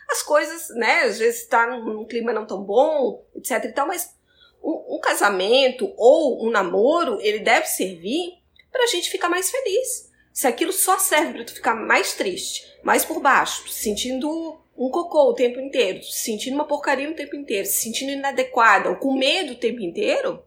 [0.10, 1.04] as coisas, né?
[1.04, 4.14] Às vezes tá num, clima não tão bom, etc e tal, mas
[4.62, 8.34] um, um casamento ou um namoro, ele deve servir
[8.72, 10.12] pra gente ficar mais feliz.
[10.34, 14.90] Se aquilo só serve pra tu ficar mais triste, mais por baixo, se sentindo um
[14.90, 18.98] cocô o tempo inteiro, se sentindo uma porcaria o tempo inteiro, se sentindo inadequada ou
[18.98, 20.44] com medo o tempo inteiro,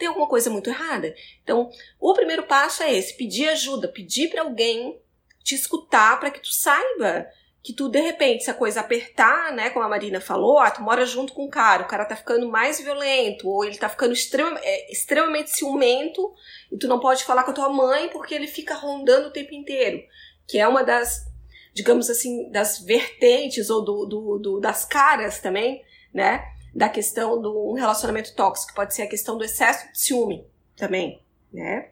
[0.00, 1.14] tem alguma coisa muito errada.
[1.44, 4.98] Então, o primeiro passo é esse: pedir ajuda, pedir pra alguém
[5.44, 7.28] te escutar para que tu saiba
[7.62, 10.80] que tu, de repente, se a coisa apertar, né, como a Marina falou, ah, tu
[10.80, 14.14] mora junto com o cara, o cara tá ficando mais violento, ou ele tá ficando
[14.14, 16.32] extrema, é, extremamente ciumento,
[16.72, 19.52] e tu não pode falar com a tua mãe porque ele fica rondando o tempo
[19.52, 20.02] inteiro,
[20.48, 21.26] que é uma das,
[21.74, 25.84] digamos assim, das vertentes ou do, do, do das caras também,
[26.14, 26.42] né,
[26.74, 31.88] da questão do relacionamento tóxico, pode ser a questão do excesso de ciúme também, né?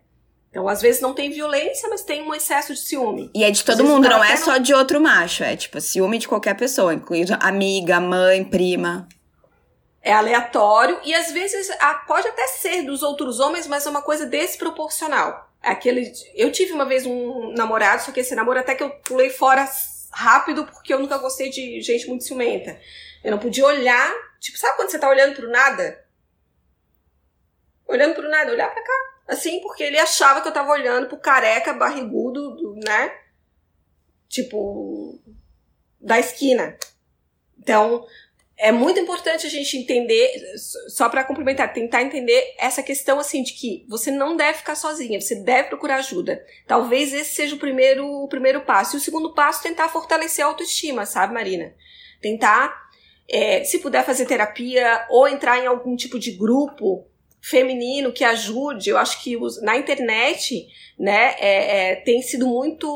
[0.50, 3.30] Então, às vezes não tem violência, mas tem um excesso de ciúme.
[3.34, 5.44] E é de todo mundo, não é só de outro macho.
[5.44, 9.06] É tipo ciúme de qualquer pessoa, incluindo amiga, mãe, prima.
[10.00, 11.68] É aleatório e às vezes
[12.06, 15.50] pode até ser dos outros homens, mas é uma coisa desproporcional.
[15.62, 18.90] É Aquele, eu tive uma vez um namorado, só que esse namoro até que eu
[18.90, 19.68] pulei fora
[20.10, 22.78] rápido porque eu nunca gostei de gente muito ciumenta.
[23.24, 26.04] Eu não podia olhar, tipo, sabe quando você tá olhando pro nada?
[27.86, 28.92] Olhando pro nada, olhar pra cá.
[29.26, 33.12] Assim, porque ele achava que eu tava olhando pro careca barrigudo, do- né?
[34.28, 35.18] Tipo,
[36.00, 36.76] da esquina.
[37.58, 38.06] Então,
[38.56, 40.30] é muito importante a gente entender,
[40.88, 45.20] só para complementar, tentar entender essa questão assim de que você não deve ficar sozinha,
[45.20, 46.44] você deve procurar ajuda.
[46.66, 48.96] Talvez esse seja o primeiro, o primeiro passo.
[48.96, 51.74] E o segundo passo, tentar fortalecer a autoestima, sabe, Marina?
[52.20, 52.87] Tentar,
[53.30, 57.06] é, se puder fazer terapia ou entrar em algum tipo de grupo
[57.40, 58.90] feminino que ajude.
[58.90, 60.66] Eu acho que na internet,
[60.98, 62.86] né, é, é, tem sido muito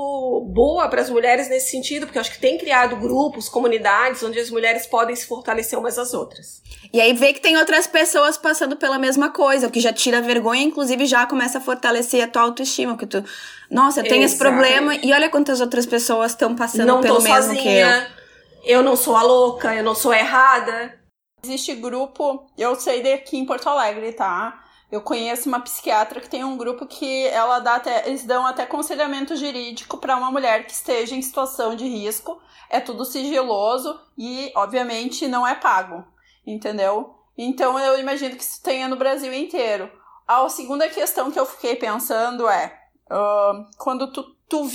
[0.52, 4.38] boa para as mulheres nesse sentido, porque eu acho que tem criado grupos, comunidades onde
[4.38, 6.60] as mulheres podem se fortalecer umas às outras.
[6.92, 10.20] E aí vê que tem outras pessoas passando pela mesma coisa, o que já tira
[10.20, 13.24] vergonha, inclusive já começa a fortalecer a tua autoestima, que tu,
[13.70, 14.26] nossa, eu tenho Exato.
[14.26, 18.21] esse problema e olha quantas outras pessoas estão passando Não pelo mesmo sozinha, que eu.
[18.64, 21.00] Eu não sou a louca, eu não sou a errada.
[21.42, 24.62] Existe grupo, eu sei daqui em Porto Alegre, tá?
[24.90, 28.62] Eu conheço uma psiquiatra que tem um grupo que ela dá até, eles dão até
[28.62, 32.40] aconselhamento jurídico para uma mulher que esteja em situação de risco.
[32.70, 36.04] É tudo sigiloso e, obviamente, não é pago,
[36.46, 37.16] entendeu?
[37.36, 39.90] Então eu imagino que isso tenha no Brasil inteiro.
[40.28, 42.78] A segunda questão que eu fiquei pensando é
[43.10, 44.68] uh, quando tu, tu,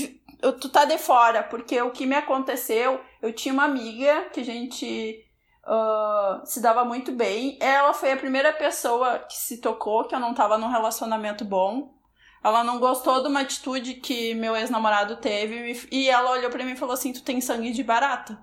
[0.60, 4.46] tu tá de fora, porque o que me aconteceu, eu tinha uma amiga que a
[4.46, 5.24] gente
[5.66, 7.58] uh, se dava muito bem.
[7.62, 11.94] Ela foi a primeira pessoa que se tocou que eu não tava num relacionamento bom.
[12.44, 16.74] Ela não gostou de uma atitude que meu ex-namorado teve e ela olhou para mim
[16.74, 18.38] e falou assim: Tu tem sangue de barata.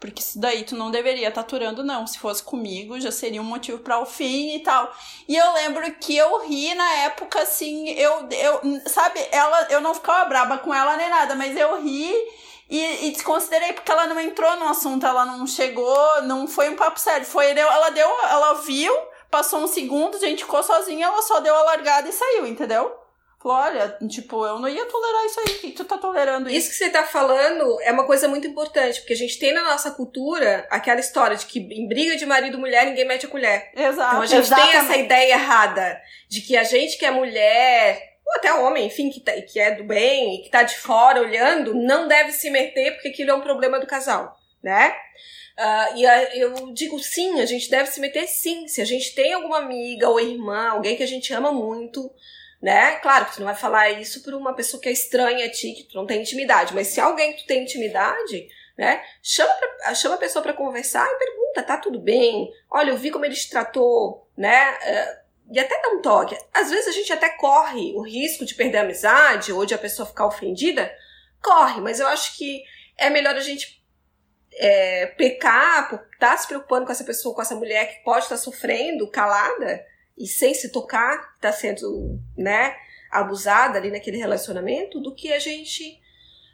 [0.00, 2.06] Porque isso daí tu não deveria estar tá aturando, não.
[2.06, 4.90] Se fosse comigo, já seria um motivo para o fim e tal.
[5.28, 9.94] E eu lembro que eu ri na época, assim, eu, eu sabe, ela, eu não
[9.94, 12.14] ficava braba com ela nem nada, mas eu ri
[12.70, 16.76] e, e, desconsiderei porque ela não entrou no assunto, ela não chegou, não foi um
[16.76, 17.26] papo sério.
[17.26, 18.94] Foi, ela deu, ela viu,
[19.28, 22.96] passou um segundo, a gente ficou sozinha, ela só deu a largada e saiu, entendeu?
[23.42, 26.58] Falou, olha, tipo, eu não ia tolerar isso aí, que tu tá tolerando isso?
[26.58, 29.64] Isso que você tá falando é uma coisa muito importante, porque a gente tem na
[29.64, 33.30] nossa cultura aquela história de que em briga de marido e mulher ninguém mete a
[33.30, 33.72] colher.
[33.74, 34.10] Exato.
[34.10, 34.70] Então a gente Exatamente.
[34.70, 39.10] tem essa ideia errada de que a gente que é mulher ou até homem, enfim,
[39.10, 42.92] que, tá, que é do bem, que tá de fora olhando, não deve se meter
[42.92, 44.94] porque aquilo é um problema do casal, né?
[45.58, 48.68] Uh, e a, eu digo sim, a gente deve se meter sim.
[48.68, 52.10] Se a gente tem alguma amiga ou irmã, alguém que a gente ama muito,
[52.62, 52.96] né?
[52.96, 55.72] Claro que tu não vai falar isso pra uma pessoa que é estranha a ti,
[55.72, 59.02] que tu não tem intimidade, mas se alguém que tu tem intimidade, né?
[59.22, 62.50] Chama, pra, chama a pessoa para conversar e pergunta, tá tudo bem?
[62.70, 64.78] Olha, eu vi como ele te tratou, né?
[65.50, 66.38] E até dá um toque.
[66.54, 69.78] Às vezes a gente até corre o risco de perder a amizade ou de a
[69.78, 70.92] pessoa ficar ofendida.
[71.42, 72.62] Corre, mas eu acho que
[72.96, 73.82] é melhor a gente
[74.54, 78.24] é, pecar por estar tá se preocupando com essa pessoa, com essa mulher que pode
[78.24, 79.84] estar tá sofrendo, calada,
[80.16, 82.76] e sem se tocar, está sendo, né,
[83.10, 85.98] abusada ali naquele relacionamento, do que a gente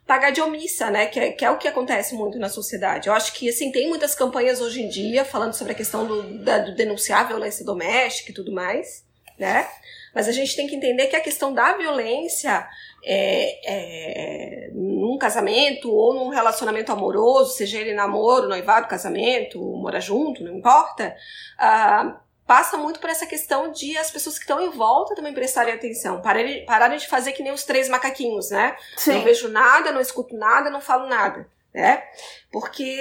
[0.06, 1.06] pagar de omissa, né?
[1.06, 3.08] Que é, que é o que acontece muito na sociedade.
[3.08, 6.44] Eu acho que, assim, tem muitas campanhas hoje em dia falando sobre a questão do,
[6.44, 9.04] da, do denunciar a violência doméstica e tudo mais,
[9.38, 9.68] né?
[10.14, 12.66] Mas a gente tem que entender que a questão da violência
[13.04, 20.42] é, é, num casamento ou num relacionamento amoroso, seja ele namoro, noivado, casamento, morar junto,
[20.42, 21.14] não importa,
[21.60, 25.74] uh, passa muito por essa questão de as pessoas que estão em volta também prestarem
[25.74, 26.22] atenção.
[26.22, 28.76] Pararem, pararem de fazer que nem os três macaquinhos, né?
[28.96, 29.14] Sim.
[29.14, 31.48] Não vejo nada, não escuto nada, não falo nada.
[31.76, 32.02] Né?
[32.50, 32.98] Porque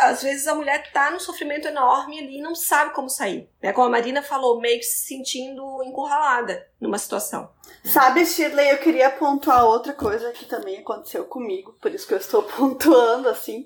[0.00, 3.46] às vezes a mulher tá num sofrimento enorme ali e não sabe como sair.
[3.62, 3.70] Né?
[3.74, 7.50] Como a Marina falou, meio que se sentindo encurralada numa situação.
[7.84, 12.18] Sabe, Shirley, eu queria pontuar outra coisa que também aconteceu comigo, por isso que eu
[12.18, 13.64] estou pontuando assim.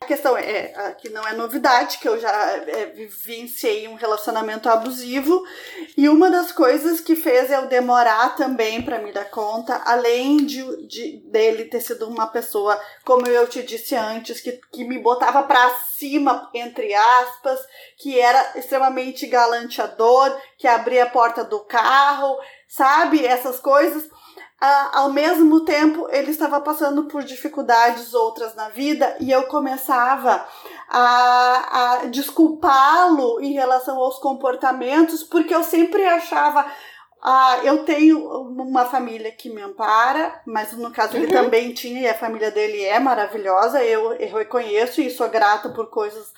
[0.00, 4.68] A questão é, é que não é novidade, que eu já é, vivenciei um relacionamento
[4.68, 5.42] abusivo,
[5.96, 10.86] e uma das coisas que fez eu demorar também para me dar conta, além de,
[10.86, 15.42] de dele ter sido uma pessoa, como eu te disse antes, que, que me botava
[15.42, 17.60] para cima, entre aspas,
[17.98, 22.36] que era extremamente galanteador, que abria a porta do carro,
[22.68, 23.24] sabe?
[23.24, 24.08] Essas coisas.
[24.58, 30.46] Ah, ao mesmo tempo, ele estava passando por dificuldades outras na vida e eu começava
[30.88, 36.64] a, a desculpá-lo em relação aos comportamentos, porque eu sempre achava.
[37.28, 41.32] Ah, eu tenho uma família que me ampara, mas no caso ele uhum.
[41.32, 45.90] também tinha, e a família dele é maravilhosa, eu, eu reconheço e sou grata por
[45.90, 46.32] coisas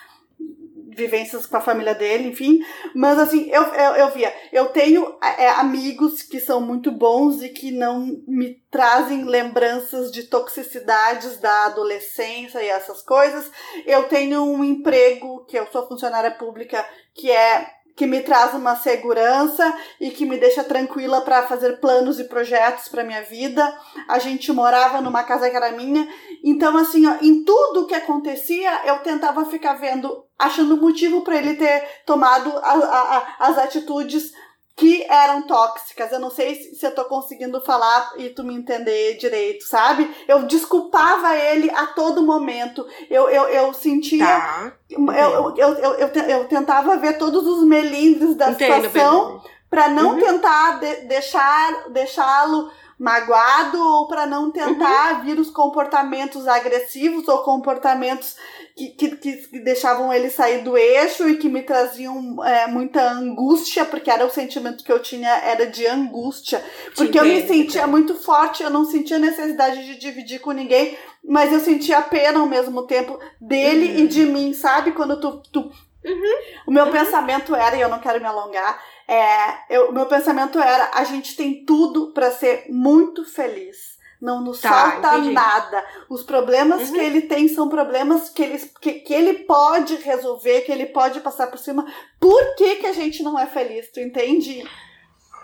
[0.99, 2.61] vivências com a família dele, enfim.
[2.95, 7.51] Mas assim, eu, eu, eu via, eu tenho é, amigos que são muito bons e
[7.51, 13.51] que não me trazem lembranças de toxicidades da adolescência e essas coisas.
[13.85, 16.83] Eu tenho um emprego, que eu sou funcionária pública,
[17.15, 22.21] que é que me traz uma segurança e que me deixa tranquila para fazer planos
[22.21, 23.77] e projetos para minha vida.
[24.07, 26.09] A gente morava numa casa que era minha,
[26.45, 31.55] então assim, ó, em tudo que acontecia, eu tentava ficar vendo, achando motivo para ele
[31.55, 34.33] ter tomado a, a, a, as atitudes
[34.79, 36.13] que eram tóxicas.
[36.13, 40.09] Eu não sei se eu tô conseguindo falar e tu me entender direito, sabe?
[40.29, 42.87] Eu desculpava ele a todo momento.
[43.11, 44.25] Eu, eu, eu sentia.
[44.25, 44.73] Tá.
[44.89, 49.43] Eu, eu, eu, eu, eu, tentava ver todos os melindres da Entendo, situação.
[49.69, 50.21] para não uhum.
[50.21, 55.25] tentar de, deixar deixá-lo magoado ou para não tentar uhum.
[55.25, 58.37] vir os comportamentos agressivos ou comportamentos
[58.79, 63.85] que, que, que, deixavam ele sair do eixo e que me traziam é, muita angústia,
[63.85, 66.65] porque era o sentimento que eu tinha, era de angústia.
[66.95, 71.53] Porque eu me sentia muito forte, eu não sentia necessidade de dividir com ninguém, mas
[71.53, 74.05] eu sentia pena ao mesmo tempo dele uhum.
[74.05, 74.93] e de mim, sabe?
[74.93, 75.43] Quando tu.
[75.53, 75.61] tu...
[76.05, 76.35] Uhum.
[76.69, 76.93] O meu uhum.
[76.93, 81.03] pensamento era, e eu não quero me alongar, é, eu, o meu pensamento era: a
[81.03, 83.98] gente tem tudo para ser muito feliz.
[84.21, 85.33] Não nos tá, falta entendi.
[85.33, 85.85] nada.
[86.09, 86.95] Os problemas uhum.
[86.95, 91.21] que ele tem são problemas que ele, que, que ele pode resolver, que ele pode
[91.21, 91.87] passar por cima.
[92.19, 93.89] Por que, que a gente não é feliz?
[93.93, 94.65] Tu entende?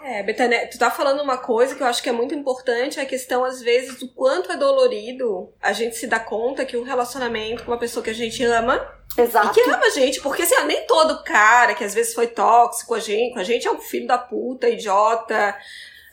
[0.02, 3.06] É, Betânia, tu tá falando uma coisa que eu acho que é muito importante, a
[3.06, 7.64] questão, às vezes, do quanto é dolorido a gente se dar conta que um relacionamento
[7.64, 9.48] com uma pessoa que a gente ama Exato.
[9.48, 12.94] E que ama a gente, porque assim, nem todo cara que às vezes foi tóxico
[12.94, 15.56] a gente, com a gente é um filho da puta, idiota,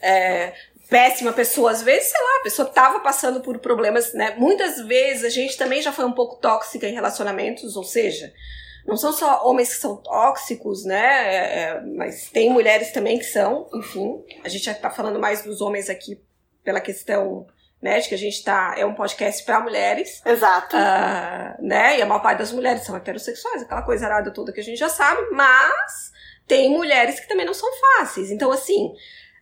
[0.02, 0.54] é,
[0.92, 1.72] péssima pessoa.
[1.72, 4.36] Às vezes, sei lá, a pessoa tava passando por problemas, né?
[4.38, 8.34] Muitas vezes a gente também já foi um pouco tóxica em relacionamentos, ou seja,
[8.86, 11.00] não são só homens que são tóxicos, né?
[11.00, 14.22] É, é, mas tem mulheres também que são, enfim.
[14.44, 16.22] A gente já tá falando mais dos homens aqui
[16.62, 17.48] pela questão
[17.82, 20.22] né, de que a gente tá, é um podcast para mulheres.
[20.26, 20.76] Exato.
[20.76, 24.60] Uh, né, e a maior parte das mulheres são heterossexuais, aquela coisa arada toda que
[24.60, 26.12] a gente já sabe, mas
[26.48, 28.30] tem mulheres que também não são fáceis.
[28.30, 28.94] Então, assim,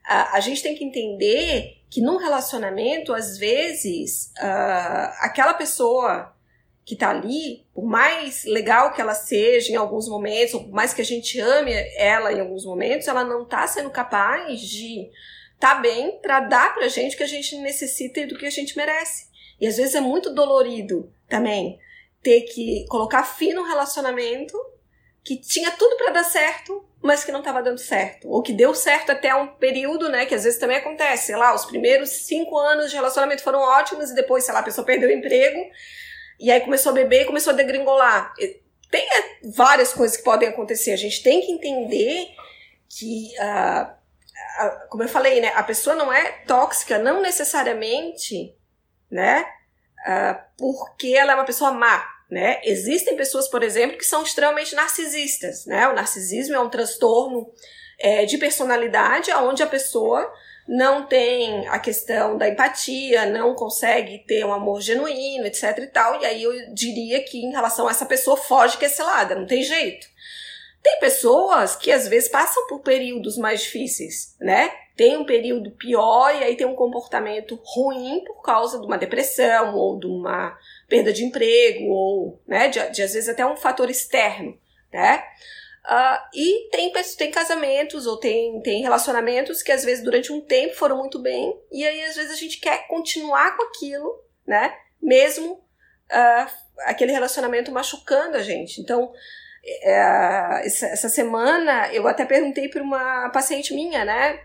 [0.09, 6.35] a, a gente tem que entender que num relacionamento, às vezes, uh, aquela pessoa
[6.83, 10.91] que tá ali, por mais legal que ela seja em alguns momentos, ou por mais
[10.95, 15.11] que a gente ame ela em alguns momentos, ela não tá sendo capaz de
[15.59, 18.49] tá bem para dar pra gente o que a gente necessita e do que a
[18.49, 19.27] gente merece.
[19.61, 21.77] E às vezes é muito dolorido também
[22.23, 24.57] ter que colocar fim no relacionamento
[25.23, 28.29] que tinha tudo para dar certo, mas que não estava dando certo.
[28.29, 30.25] Ou que deu certo até um período, né?
[30.25, 31.27] Que às vezes também acontece.
[31.27, 34.63] Sei lá, os primeiros cinco anos de relacionamento foram ótimos e depois, sei lá, a
[34.63, 35.59] pessoa perdeu o emprego
[36.39, 38.33] e aí começou a beber e começou a degringolar.
[38.89, 40.91] Tem é, várias coisas que podem acontecer.
[40.91, 42.27] A gente tem que entender
[42.89, 45.53] que, uh, como eu falei, né?
[45.55, 48.55] A pessoa não é tóxica, não necessariamente,
[49.11, 49.45] né?
[50.07, 52.61] Uh, porque ela é uma pessoa má, né?
[52.63, 55.87] Existem pessoas, por exemplo, que são extremamente narcisistas, né?
[55.87, 57.51] O narcisismo é um transtorno
[57.99, 60.31] é, de personalidade onde a pessoa
[60.67, 66.21] não tem a questão da empatia, não consegue ter um amor genuíno, etc e tal.
[66.21, 69.47] E aí eu diria que em relação a essa pessoa foge que é selada, não
[69.47, 70.07] tem jeito.
[70.81, 74.71] Tem pessoas que às vezes passam por períodos mais difíceis, né?
[74.95, 79.75] Tem um período pior e aí tem um comportamento ruim por causa de uma depressão
[79.75, 80.55] ou de uma
[80.89, 84.57] perda de emprego ou, né, de, de às vezes até um fator externo,
[84.91, 85.23] né?
[85.85, 90.75] Uh, e tem, tem casamentos ou tem, tem relacionamentos que às vezes durante um tempo
[90.75, 94.75] foram muito bem, e aí às vezes a gente quer continuar com aquilo, né?
[95.01, 98.81] Mesmo uh, aquele relacionamento machucando a gente.
[98.81, 104.39] Então, uh, essa, essa semana eu até perguntei para uma paciente minha, né?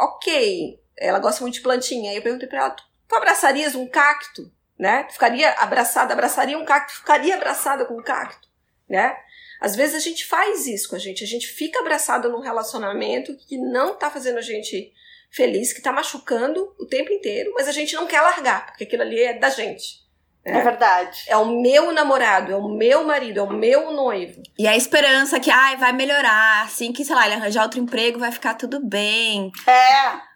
[0.00, 2.10] Ok, ela gosta muito de plantinha.
[2.10, 2.76] Aí eu perguntei para ela:
[3.08, 4.50] tu abraçarias um cacto?
[4.78, 5.04] Né?
[5.04, 8.48] Tu ficaria abraçada, abraçaria um cacto, ficaria abraçada com um cacto,
[8.88, 9.16] né?
[9.60, 13.36] Às vezes a gente faz isso com a gente, a gente fica abraçado num relacionamento
[13.36, 14.92] que não tá fazendo a gente
[15.30, 19.02] feliz, que tá machucando o tempo inteiro, mas a gente não quer largar, porque aquilo
[19.02, 20.04] ali é da gente.
[20.44, 20.58] Né?
[20.58, 21.24] É verdade.
[21.26, 24.42] É o meu namorado, é o meu marido, é o meu noivo.
[24.58, 28.18] E a esperança que, ai, vai melhorar, assim que, sei lá, ele arranjar outro emprego,
[28.18, 29.50] vai ficar tudo bem.
[29.66, 30.33] É.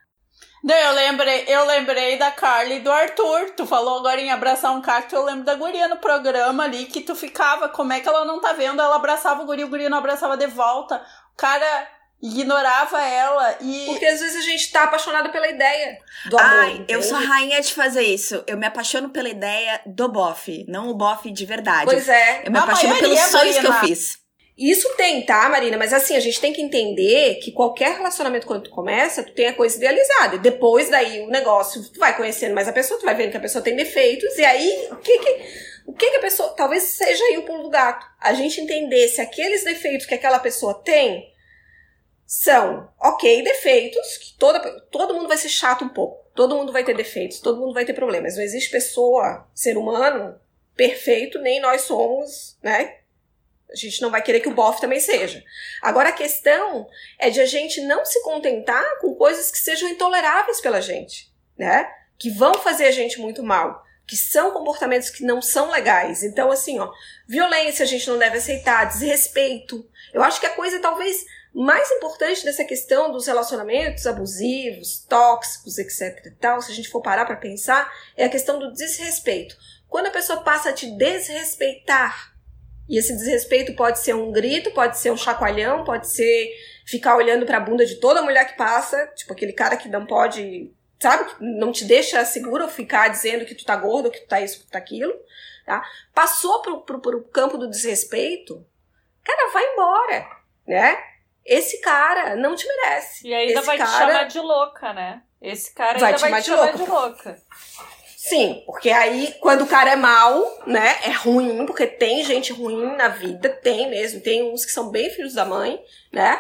[0.62, 3.51] Não, eu lembrei, eu lembrei da Carly e do Arthur.
[3.57, 7.01] Tu falou agora em abraçar um cacto, eu lembro da guria no programa ali que
[7.01, 8.83] tu ficava, como é que ela não tá vendo?
[8.83, 10.97] Ela abraçava o guri, o guri não abraçava de volta.
[11.33, 11.88] O cara
[12.21, 13.87] ignorava ela e.
[13.87, 16.61] Porque às vezes a gente tá apaixonado pela ideia do amor.
[16.61, 18.42] Ai, eu sou a rainha de fazer isso.
[18.47, 21.85] Eu me apaixono pela ideia do bofe, não o bofe de verdade.
[21.85, 22.42] Pois é.
[22.44, 23.61] Eu me a apaixono pelos sonhos Marina.
[23.61, 24.18] que eu fiz.
[24.59, 25.77] Isso tem, tá, Marina?
[25.77, 29.47] Mas assim, a gente tem que entender que qualquer relacionamento quando tu começa, tu tem
[29.47, 30.35] a coisa idealizada.
[30.35, 33.37] E depois daí o negócio, tu vai conhecendo mais a pessoa, tu vai vendo que
[33.37, 35.43] a pessoa tem defeitos, e aí o que que,
[35.87, 36.49] o que, que a pessoa.
[36.57, 38.05] Talvez seja aí o pulo do gato.
[38.20, 41.32] A gente entender se aqueles defeitos que aquela pessoa tem
[42.26, 44.59] são, ok, defeitos, que toda,
[44.91, 46.28] todo mundo vai ser chato um pouco.
[46.35, 48.35] Todo mundo vai ter defeitos, todo mundo vai ter problemas.
[48.35, 50.39] Não existe pessoa, ser humano,
[50.76, 52.99] perfeito, nem nós somos, né?
[53.71, 55.43] A gente não vai querer que o bofe também seja.
[55.83, 56.89] Agora a questão
[57.19, 61.91] é de a gente não se contentar com coisas que sejam intoleráveis pela gente, né?
[62.19, 66.23] Que vão fazer a gente muito mal, que são comportamentos que não são legais.
[66.23, 66.91] Então assim, ó,
[67.29, 69.89] violência a gente não deve aceitar, desrespeito.
[70.12, 71.25] Eu acho que a coisa talvez
[71.61, 77.01] Mais importante dessa questão dos relacionamentos abusivos, tóxicos, etc e tal, se a gente for
[77.01, 79.57] parar para pensar, é a questão do desrespeito.
[79.89, 82.33] Quando a pessoa passa a te desrespeitar,
[82.89, 86.51] e esse desrespeito pode ser um grito, pode ser um chacoalhão, pode ser
[86.86, 90.07] ficar olhando para a bunda de toda mulher que passa, tipo aquele cara que não
[90.07, 94.41] pode, sabe, não te deixa seguro ficar dizendo que tu tá gordo, que tu tá
[94.41, 95.12] isso, que tu tá aquilo,
[95.66, 95.84] tá?
[96.14, 98.66] Passou pro, pro, pro campo do desrespeito,
[99.22, 100.28] cara, vai embora,
[100.66, 100.97] né?
[101.45, 103.26] Esse cara não te merece.
[103.26, 103.91] E ainda Esse vai cara...
[103.91, 105.22] te chamar de louca, né?
[105.41, 106.84] Esse cara Vai ainda te vai chamar te de chamar louca.
[106.84, 107.43] de louca.
[108.29, 112.95] Sim, porque aí quando o cara é mal, né, é ruim, porque tem gente ruim
[112.95, 116.39] na vida, tem mesmo, tem uns que são bem filhos da mãe, né?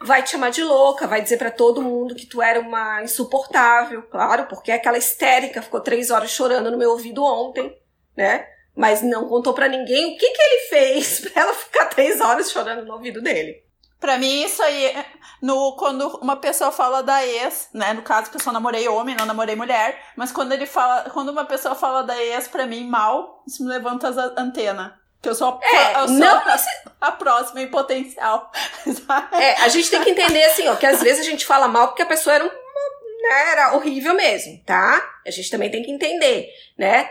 [0.00, 4.02] Vai te chamar de louca, vai dizer pra todo mundo que tu era uma insuportável,
[4.10, 7.78] claro, porque aquela histérica ficou três horas chorando no meu ouvido ontem,
[8.16, 8.48] né?
[8.74, 12.50] Mas não contou pra ninguém o que que ele fez pra ela ficar três horas
[12.50, 13.62] chorando no ouvido dele.
[14.00, 14.96] Pra mim, isso aí,
[15.42, 17.92] no, quando uma pessoa fala da ex, né?
[17.92, 20.02] No caso, que eu só namorei homem, não namorei mulher.
[20.16, 23.68] Mas quando ele fala, quando uma pessoa fala da ex, pra mim, mal, isso me
[23.68, 24.92] levanta as antenas.
[25.20, 26.60] Que eu sou, É, eu sou não a,
[27.02, 28.50] a próxima em potencial.
[29.32, 31.88] É, a gente tem que entender assim, ó, que às vezes a gente fala mal
[31.88, 35.02] porque a pessoa era, um, né, era horrível mesmo, tá?
[35.26, 36.48] A gente também tem que entender,
[36.78, 37.10] né?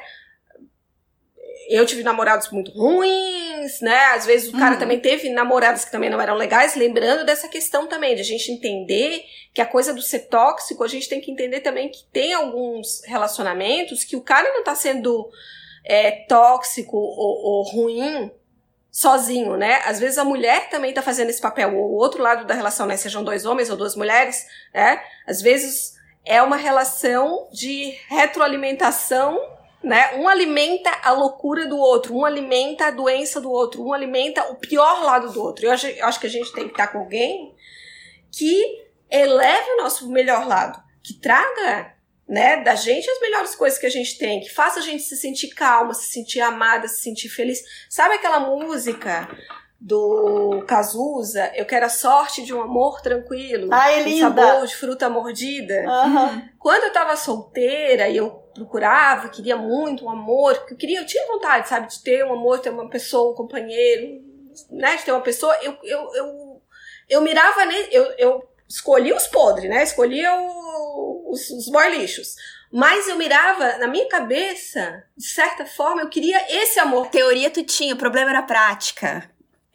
[1.69, 4.05] Eu tive namorados muito ruins, né?
[4.15, 4.79] Às vezes o cara Uhum.
[4.79, 8.51] também teve namoradas que também não eram legais, lembrando dessa questão também, de a gente
[8.51, 12.33] entender que a coisa do ser tóxico, a gente tem que entender também que tem
[12.33, 15.29] alguns relacionamentos que o cara não tá sendo
[15.85, 18.31] é, tóxico ou, ou ruim
[18.91, 19.81] sozinho, né?
[19.85, 22.87] Às vezes a mulher também tá fazendo esse papel, ou o outro lado da relação,
[22.87, 22.97] né?
[22.97, 24.99] Sejam dois homens ou duas mulheres, né?
[25.27, 25.93] Às vezes
[26.25, 29.39] é uma relação de retroalimentação,
[29.83, 30.15] né?
[30.15, 34.55] Um alimenta a loucura do outro, um alimenta a doença do outro, um alimenta o
[34.55, 35.65] pior lado do outro.
[35.65, 37.55] Eu acho, eu acho que a gente tem que estar com alguém
[38.31, 41.93] que eleve o nosso melhor lado, que traga
[42.27, 45.17] né, da gente as melhores coisas que a gente tem, que faça a gente se
[45.17, 47.59] sentir calma, se sentir amada, se sentir feliz.
[47.89, 49.27] Sabe aquela música
[49.81, 54.43] do Cazuza, Eu quero a sorte de um amor tranquilo, Ai, um linda.
[54.43, 55.85] sabor de fruta mordida?
[55.87, 56.49] Aham.
[56.59, 61.27] Quando eu tava solteira e eu procurava, queria muito um amor, eu queria, eu tinha
[61.27, 64.23] vontade, sabe, de ter um amor, ter uma pessoa, um companheiro,
[64.69, 66.61] né, de ter uma pessoa, eu, eu, eu,
[67.09, 70.29] eu mirava nele, eu, eu escolhi os podres, né, escolhia
[71.27, 72.35] os, os boy lixos,
[72.71, 77.07] mas eu mirava, na minha cabeça, de certa forma, eu queria esse amor.
[77.07, 79.28] Teoria tu tinha, o problema era a prática.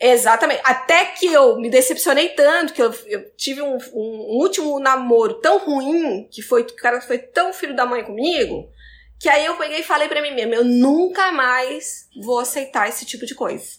[0.07, 0.61] Exatamente.
[0.64, 5.57] Até que eu me decepcionei tanto, que eu, eu tive um, um último namoro tão
[5.57, 8.70] ruim, que foi que o cara foi tão filho da mãe comigo,
[9.18, 13.07] que aí eu peguei e falei pra mim mesma, eu nunca mais vou aceitar esse
[13.07, 13.78] tipo de coisa,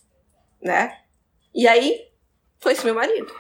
[0.59, 0.97] né?
[1.53, 2.07] E aí,
[2.57, 3.31] foi esse meu marido.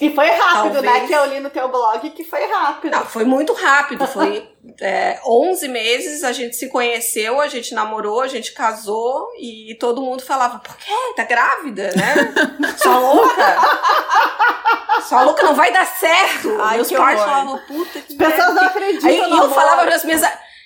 [0.00, 0.90] E foi rápido, né?
[0.90, 1.06] Talvez.
[1.06, 2.92] Que eu li no teu blog que foi rápido.
[2.92, 4.48] Não, foi muito rápido, foi
[4.80, 10.02] é, 11 meses, a gente se conheceu, a gente namorou, a gente casou, e todo
[10.02, 10.92] mundo falava, por quê?
[11.14, 12.34] Tá grávida, né?
[12.76, 13.56] Sua louca?
[15.08, 16.60] Sua louca não vai dar certo.
[16.60, 20.04] Ai, Meus pais falavam, puta que As pessoas não acreditam Aí eu falava para as
[20.04, 20.22] minhas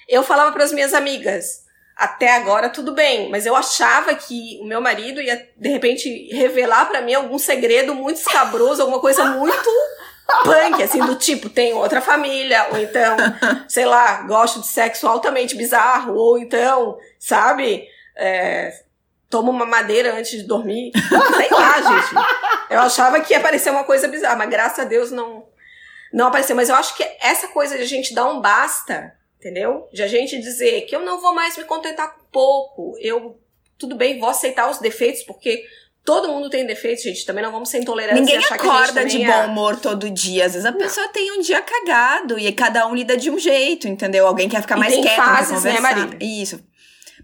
[0.08, 1.64] eu falava para as minhas amigas,
[1.98, 6.86] até agora tudo bem, mas eu achava que o meu marido ia de repente revelar
[6.86, 9.68] para mim algum segredo muito escabroso, alguma coisa muito
[10.44, 13.16] punk, assim, do tipo, tem outra família, ou então,
[13.66, 18.72] sei lá, gosto de sexo altamente bizarro, ou então, sabe, é,
[19.28, 20.92] toma uma madeira antes de dormir,
[21.36, 22.14] sei lá, gente.
[22.70, 25.46] Eu achava que ia aparecer uma coisa bizarra, mas graças a Deus não,
[26.12, 26.54] não apareceu.
[26.54, 29.88] Mas eu acho que essa coisa de a gente dar um basta, entendeu?
[29.92, 33.38] De a gente dizer que eu não vou mais me contentar com pouco, eu,
[33.78, 35.64] tudo bem, vou aceitar os defeitos, porque
[36.04, 39.42] todo mundo tem defeitos, gente, também não vamos ser intolerantes Ninguém acorda de também bom
[39.42, 40.46] é- humor todo dia.
[40.46, 43.86] Às vezes a pessoa tem um dia cagado e cada um lida de um jeito,
[43.86, 44.26] entendeu?
[44.26, 45.78] Alguém quer ficar E mais quieto, fases, né.
[45.80, 46.18] Marília?
[46.20, 46.60] Isso.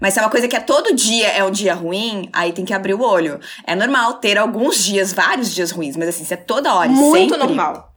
[0.00, 2.64] Mas se é uma coisa que é todo dia é um dia ruim, aí tem
[2.64, 3.40] que abrir o olho.
[3.66, 7.32] É normal ter alguns dias, vários dias ruins, mas assim, se é toda hora, Muito
[7.32, 7.93] sempre, normal.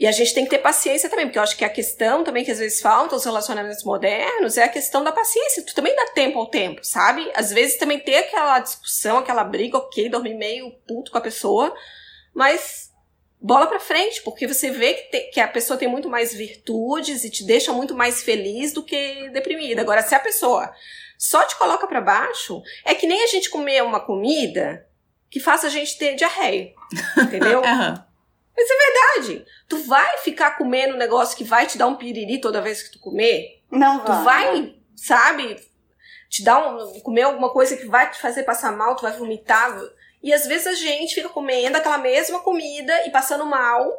[0.00, 2.42] E a gente tem que ter paciência também, porque eu acho que a questão também
[2.42, 5.62] que às vezes falta os relacionamentos modernos é a questão da paciência.
[5.62, 7.30] Tu também dá tempo ao tempo, sabe?
[7.34, 11.74] Às vezes também ter aquela discussão, aquela briga, ok, dormir meio puto com a pessoa,
[12.34, 12.88] mas
[13.38, 17.22] bola pra frente, porque você vê que, te- que a pessoa tem muito mais virtudes
[17.24, 19.82] e te deixa muito mais feliz do que deprimida.
[19.82, 20.72] Agora, se a pessoa
[21.18, 24.86] só te coloca pra baixo, é que nem a gente comer uma comida
[25.30, 26.72] que faça a gente ter diarreia,
[27.22, 27.62] entendeu?
[28.62, 28.78] Aham.
[29.16, 29.46] verdade.
[29.68, 32.92] Tu vai ficar comendo um negócio que vai te dar um piriri toda vez que
[32.92, 33.62] tu comer?
[33.70, 35.56] Não Tu vai, sabe,
[36.28, 37.00] te dar um.
[37.00, 39.80] comer alguma coisa que vai te fazer passar mal, tu vai vomitar.
[40.22, 43.90] E às vezes a gente fica comendo aquela mesma comida e passando mal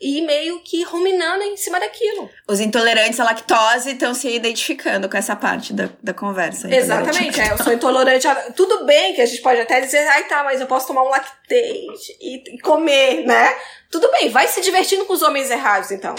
[0.00, 2.30] e meio que ruminando em cima daquilo.
[2.46, 6.72] Os intolerantes à lactose estão se identificando com essa parte da, da conversa.
[6.72, 8.34] Exatamente, é, eu sou intolerante a...
[8.54, 11.08] Tudo bem que a gente pode até dizer, ai tá, mas eu posso tomar um
[11.08, 13.56] lactate e, e comer, né?
[13.90, 16.14] Tudo bem, vai se divertindo com os homens errados, então.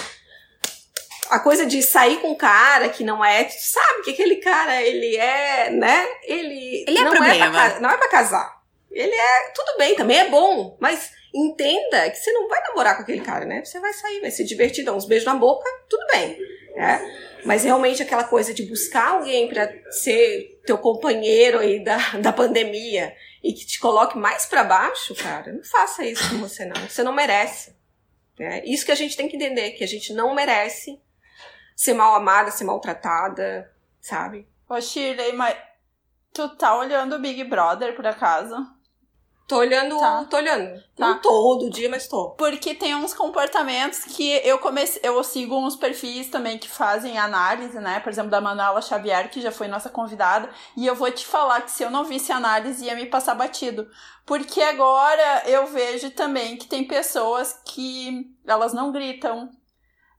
[1.29, 4.81] A coisa de sair com um cara que não é, tu sabe que aquele cara,
[4.81, 6.05] ele é, né?
[6.23, 7.45] Ele, Ele é não, problema.
[7.45, 8.59] é pra, não é pra casar.
[8.91, 13.03] Ele é, tudo bem, também é bom, mas entenda que você não vai namorar com
[13.03, 13.63] aquele cara, né?
[13.63, 16.37] Você vai sair, vai se divertir, dar uns beijos na boca, tudo bem,
[16.75, 17.25] né?
[17.45, 23.15] Mas realmente aquela coisa de buscar alguém pra ser teu companheiro aí da, da pandemia
[23.43, 26.75] e que te coloque mais pra baixo, cara, não faça isso com você não.
[26.87, 27.73] Você não merece.
[28.37, 28.61] né?
[28.65, 30.99] Isso que a gente tem que entender, que a gente não merece
[31.75, 33.71] ser mal amada, ser maltratada,
[34.01, 34.45] sabe?
[34.67, 35.55] Ô, Shirley, mas
[36.33, 38.53] tu tá olhando o Big Brother, por acaso?
[39.49, 40.23] Tô olhando, Tá.
[40.29, 40.79] tô olhando.
[40.95, 41.07] Tá.
[41.07, 42.29] Não todo dia, mas tô.
[42.31, 45.01] Porque tem uns comportamentos que eu comecei.
[45.03, 47.99] Eu sigo uns perfis também que fazem análise, né?
[47.99, 50.47] Por exemplo, da Manuela Xavier, que já foi nossa convidada.
[50.77, 53.89] E eu vou te falar que se eu não visse análise, ia me passar batido.
[54.23, 59.49] Porque agora eu vejo também que tem pessoas que elas não gritam.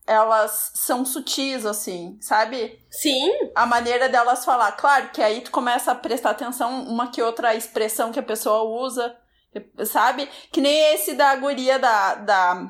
[0.09, 2.85] Elas são sutis, assim, sabe?
[2.91, 4.73] Sim, a maneira delas falar.
[4.73, 8.65] Claro que aí tu começa a prestar atenção uma que outra expressão que a pessoa
[8.65, 9.17] usa,
[9.85, 10.29] sabe?
[10.53, 12.15] Que nem esse da guria da.
[12.17, 12.67] da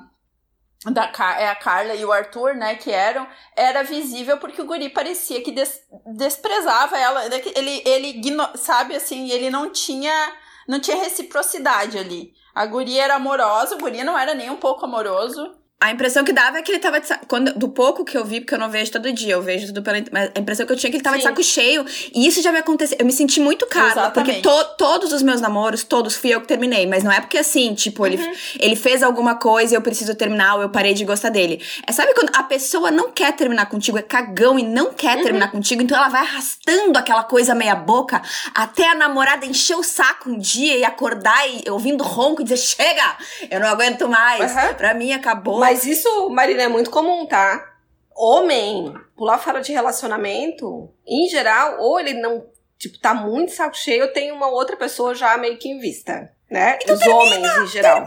[0.91, 4.65] da Car- é a Carla e o Arthur, né, que eram, era visível porque o
[4.65, 5.83] guri parecia que des-
[6.17, 8.23] desprezava ela, né, ele, ele
[8.57, 10.33] sabe, assim, ele não tinha,
[10.67, 12.33] não tinha reciprocidade ali.
[12.55, 15.55] A guria era amorosa, o guri não era nem um pouco amoroso.
[15.83, 17.25] A impressão que dava é que ele tava de saco.
[17.27, 19.83] Quando, do pouco que eu vi, porque eu não vejo todo dia, eu vejo tudo
[19.83, 19.97] pela.
[20.13, 21.29] Mas a impressão que eu tinha é que ele tava de Sim.
[21.29, 21.87] saco cheio.
[22.15, 22.99] E isso já me aconteceu.
[23.01, 26.47] Eu me senti muito Carla, porque to- todos os meus namoros, todos fui eu que
[26.47, 26.87] terminei.
[26.87, 28.19] Mas não é porque assim, tipo, ele,
[28.59, 31.63] ele fez alguma coisa e eu preciso terminar ou eu parei de gostar dele.
[31.87, 35.51] É sabe quando a pessoa não quer terminar contigo, é cagão e não quer terminar
[35.51, 38.21] contigo, então ela vai arrastando aquela coisa meia boca
[38.55, 42.59] até a namorada encher o saco um dia e acordar e ouvindo ronco e dizer:
[42.59, 43.17] chega!
[43.51, 44.55] Eu não aguento mais.
[44.55, 44.75] Aham.
[44.75, 45.59] Pra mim acabou.
[45.61, 47.67] Mas isso, Marina, é muito comum, tá?
[48.15, 52.47] Homem pular fora de relacionamento, em geral, ou ele não,
[52.79, 56.31] tipo, tá muito saco cheio, ou tem uma outra pessoa já meio que em vista,
[56.51, 56.79] né?
[56.89, 58.05] Os homens, em geral.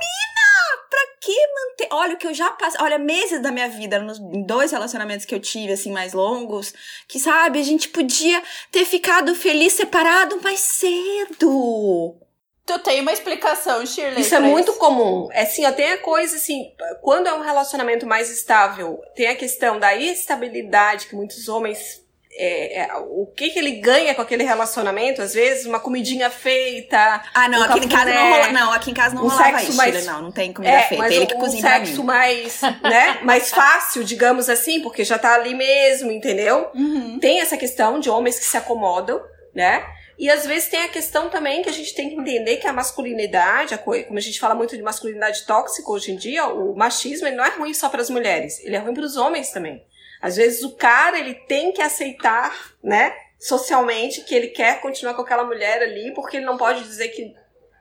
[1.23, 1.87] que manter.
[1.91, 2.81] Olha, o que eu já passei.
[2.81, 6.73] Olha, meses da minha vida, nos em dois relacionamentos que eu tive, assim, mais longos,
[7.07, 12.17] que, sabe, a gente podia ter ficado feliz separado mais cedo.
[12.65, 14.21] Tu tem uma explicação, Shirley?
[14.21, 15.27] Isso é muito comum.
[15.33, 19.35] É assim, ó, tem a coisa assim, quando é um relacionamento mais estável, tem a
[19.35, 22.01] questão da estabilidade que muitos homens.
[22.35, 25.21] é, é, o que, que ele ganha com aquele relacionamento?
[25.21, 27.21] Às vezes, uma comidinha feita.
[27.33, 28.47] Ah, não, Um aqui em casa não rola.
[28.51, 29.77] Não, aqui em casa não um rolava sexo isso.
[29.77, 31.03] mais- Shirley, Não, não tem comida É, feita.
[31.03, 35.03] mas Ele um, que um cozinha pra sexo mais, né, mais fácil, digamos assim, porque
[35.03, 36.71] já tá ali mesmo, entendeu?
[36.73, 37.19] Uhum.
[37.19, 39.21] Tem essa questão de homens que se acomodam,
[39.53, 39.85] né?
[40.17, 42.73] E às vezes tem a questão também que a gente tem que entender que a
[42.73, 47.27] masculinidade, a como a gente fala muito de masculinidade tóxica hoje em dia, o machismo
[47.27, 49.83] ele não é ruim só para as mulheres, ele é ruim para os homens também.
[50.21, 55.21] Às vezes o cara ele tem que aceitar, né, socialmente que ele quer continuar com
[55.21, 57.33] aquela mulher ali, porque ele não pode dizer que,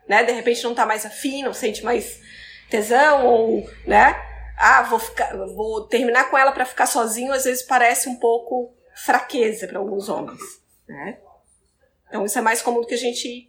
[0.08, 2.20] né, de repente não tá mais afim, não sente mais
[2.68, 4.16] tesão ou, né,
[4.58, 8.74] ah, vou ficar, vou terminar com ela para ficar sozinho, às vezes parece um pouco
[8.94, 10.40] fraqueza para alguns homens,
[10.88, 11.18] né?
[12.12, 13.48] Então isso é mais comum do que a gente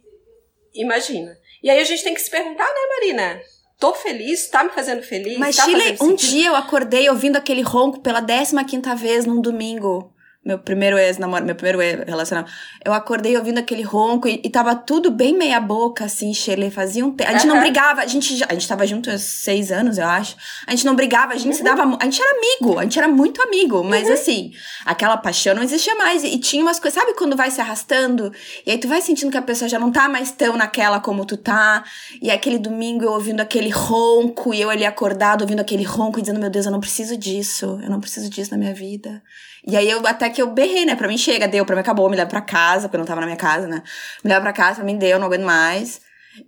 [0.72, 1.36] imagina.
[1.62, 3.42] E aí a gente tem que se perguntar, né, Marina?
[3.78, 4.48] Tô feliz?
[4.48, 5.36] Tá me fazendo feliz?
[5.36, 6.30] Mas, tá Chile, um sentido?
[6.30, 10.13] dia eu acordei ouvindo aquele ronco pela 15 quinta vez num domingo.
[10.44, 12.52] Meu primeiro ex-namoro, meu primeiro ex relacionamento.
[12.84, 16.70] Eu acordei ouvindo aquele ronco e, e tava tudo bem meia boca, assim, Shirley.
[16.70, 17.30] Fazia um tempo.
[17.30, 17.62] A gente não Aham.
[17.64, 20.36] brigava, a gente, já- a gente tava junto há seis anos, eu acho.
[20.66, 21.64] A gente não brigava, a gente se Uhum.
[21.64, 21.86] dava.
[21.86, 23.82] mu- A gente era amigo, a gente era muito amigo.
[23.82, 24.52] Mas assim,
[24.84, 26.22] aquela paixão não existia mais.
[26.22, 28.30] E, e tinha umas coisas, sabe quando vai se arrastando?
[28.66, 31.24] E aí tu vai sentindo que a pessoa já não tá mais tão naquela como
[31.24, 31.82] tu tá.
[32.20, 36.20] E aquele domingo eu ouvindo aquele ronco e eu ali acordado ouvindo aquele ronco e
[36.22, 37.80] dizendo: Meu Deus, eu não preciso disso.
[37.82, 39.22] Eu não preciso disso na minha vida.
[39.66, 40.94] E aí eu até que eu berrei, né?
[40.94, 43.20] Pra mim chega, deu, pra mim acabou, me leva pra casa, porque eu não tava
[43.20, 43.82] na minha casa, né?
[44.22, 46.00] Me leva pra casa, pra mim deu, não aguento mais.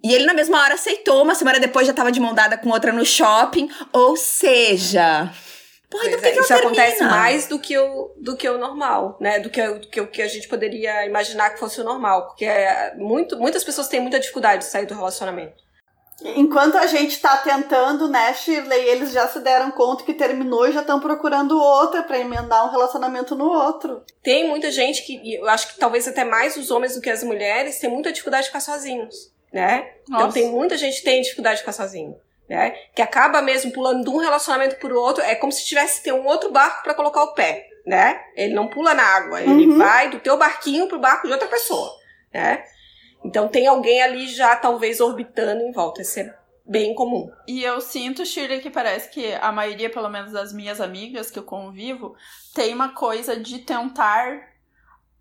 [0.03, 2.69] E ele na mesma hora aceitou, uma semana depois já tava de mão dada com
[2.71, 3.71] outra no shopping.
[3.93, 5.31] Ou seja.
[5.89, 8.49] Porra, então por Pois que, é, que isso acontece mais do que, o, do que
[8.49, 9.39] o normal, né?
[9.39, 12.27] Do que, o- do que o que a gente poderia imaginar que fosse o normal.
[12.27, 15.65] Porque é, muito, muitas pessoas têm muita dificuldade de sair do relacionamento.
[16.25, 20.73] Enquanto a gente tá tentando, né, Shirley, eles já se deram conta que terminou e
[20.73, 24.03] já estão procurando outra pra emendar um relacionamento no outro.
[24.23, 27.23] Tem muita gente que, eu acho que talvez até mais os homens do que as
[27.23, 29.31] mulheres, tem muita dificuldade de ficar sozinhos.
[29.53, 29.91] né?
[30.05, 30.35] Então Nossa.
[30.35, 32.17] tem muita gente que tem dificuldade de ficar sozinho.
[32.49, 32.71] Né?
[32.95, 36.13] Que acaba mesmo pulando de um relacionamento pro outro, é como se tivesse que ter
[36.13, 38.21] um outro barco para colocar o pé, né?
[38.37, 39.79] Ele não pula na água, ele Uhum.
[39.79, 41.91] vai do teu barquinho pro barco de outra pessoa,
[42.33, 42.63] né?
[43.27, 47.29] Então tem alguém ali já talvez orbitando em volta, isso é bem comum.
[47.47, 51.39] E eu sinto, Shirley, que parece que a maioria, pelo menos das minhas amigas que
[51.39, 52.15] eu convivo,
[52.55, 54.39] tem uma coisa de tentar.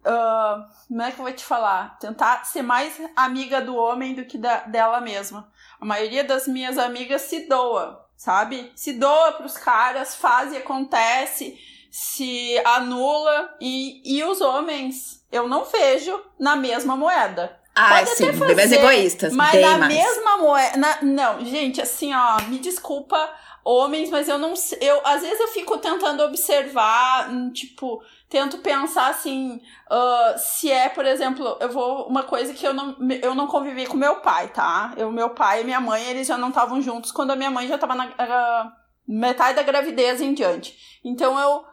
[0.03, 1.97] ah, como é que eu vou te falar?
[1.97, 5.51] Tentar ser mais amiga do homem do que da, dela mesma.
[5.81, 8.71] A maioria das minhas amigas se doa, sabe?
[8.75, 11.57] Se doa pros caras, faz e acontece,
[11.89, 13.55] se anula.
[13.59, 17.64] E, e os homens, eu não vejo na mesma moeda.
[17.75, 19.33] Ah, Pode sim, fazer, egoístas.
[19.33, 19.93] Mas bem na mais.
[19.93, 20.77] mesma moeda.
[20.77, 23.29] na- não, gente, assim, ó, me desculpa,
[23.65, 24.77] homens, mas eu não sei.
[24.81, 29.59] Eu, às vezes eu fico tentando observar, hum, tipo, tento pensar assim,
[29.91, 32.07] ah, se é, por exemplo, eu vou.
[32.07, 34.93] Uma coisa que eu não, eu não convivi com meu pai, tá?
[34.95, 37.67] Eu, meu pai e minha mãe, eles já não estavam juntos quando a minha mãe
[37.67, 38.71] já tava na ah,
[39.05, 40.77] metade da gravidez em diante.
[41.03, 41.65] Então eu.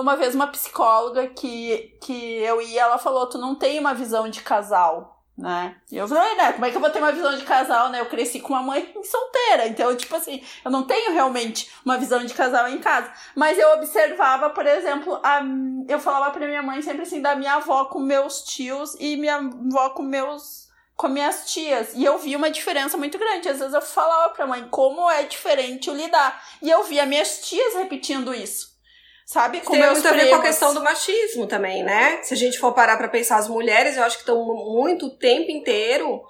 [0.00, 4.26] Uma vez uma psicóloga que, que eu ia, ela falou, tu não tem uma visão
[4.26, 5.76] de casal né?
[5.90, 8.00] E eu falei, né, como é que eu vou ter uma visão de casal, né?
[8.00, 12.24] Eu cresci com uma mãe solteira, então, tipo assim, eu não tenho realmente uma visão
[12.24, 13.12] de casal em casa.
[13.34, 15.42] Mas eu observava, por exemplo, a,
[15.88, 19.36] eu falava pra minha mãe sempre assim, da minha avó com meus tios e minha
[19.36, 20.66] avó com meus
[20.96, 21.92] com minhas tias.
[21.94, 23.50] E eu vi uma diferença muito grande.
[23.50, 26.42] Às vezes eu falava pra mãe como é diferente o lidar.
[26.62, 28.75] E eu via minhas tias repetindo isso.
[29.26, 29.60] Sabe?
[29.60, 32.20] Com Tem muito a ver com a questão do machismo também, né?
[32.22, 35.10] Se a gente for parar pra pensar, as mulheres, eu acho que estão muito o
[35.10, 36.22] tempo inteiro,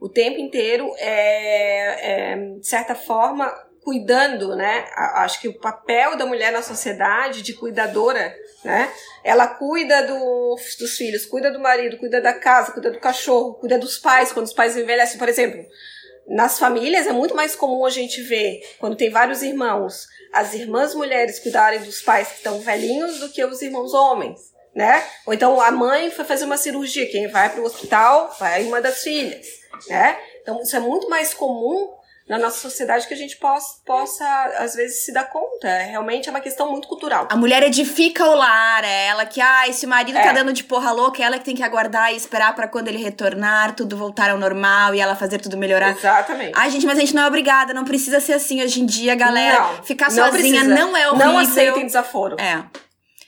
[0.00, 3.52] o tempo inteiro, é, é, de certa forma,
[3.82, 4.86] cuidando, né?
[4.94, 8.32] Acho que o papel da mulher na sociedade de cuidadora,
[8.64, 8.88] né?
[9.24, 13.78] Ela cuida do- dos filhos, cuida do marido, cuida da casa, cuida do cachorro, cuida
[13.80, 15.60] dos pais, quando os pais envelhecem, por exemplo.
[16.28, 20.94] Nas famílias é muito mais comum a gente ver, quando tem vários irmãos, as irmãs
[20.94, 24.40] mulheres cuidarem dos pais que estão velhinhos do que os irmãos homens,
[24.74, 25.06] né?
[25.24, 28.80] Ou então a mãe foi fazer uma cirurgia, quem vai para o hospital vai uma
[28.80, 29.46] das filhas,
[29.88, 30.18] né?
[30.42, 31.94] Então isso é muito mais comum
[32.28, 34.24] na nossa sociedade que a gente possa, possa
[34.58, 35.68] às vezes se dar conta.
[35.68, 37.28] É, Realmente é uma questão muito cultural.
[37.30, 40.22] A mulher edifica o lar, é ela que, ai, se o marido É.
[40.22, 42.88] tá dando de porra louca, é ela que tem que aguardar e esperar pra quando
[42.88, 45.90] ele retornar, tudo voltar ao normal e ela fazer tudo melhorar.
[45.90, 46.52] Exatamente.
[46.56, 49.14] Ai, gente, mas a gente não é obrigada, não precisa ser assim hoje em dia,
[49.14, 49.60] galera.
[49.60, 50.64] Não, Ficar não sozinha precisa.
[50.64, 51.26] não é horrível.
[51.32, 52.40] Não aceitem desaforo.
[52.40, 52.64] É.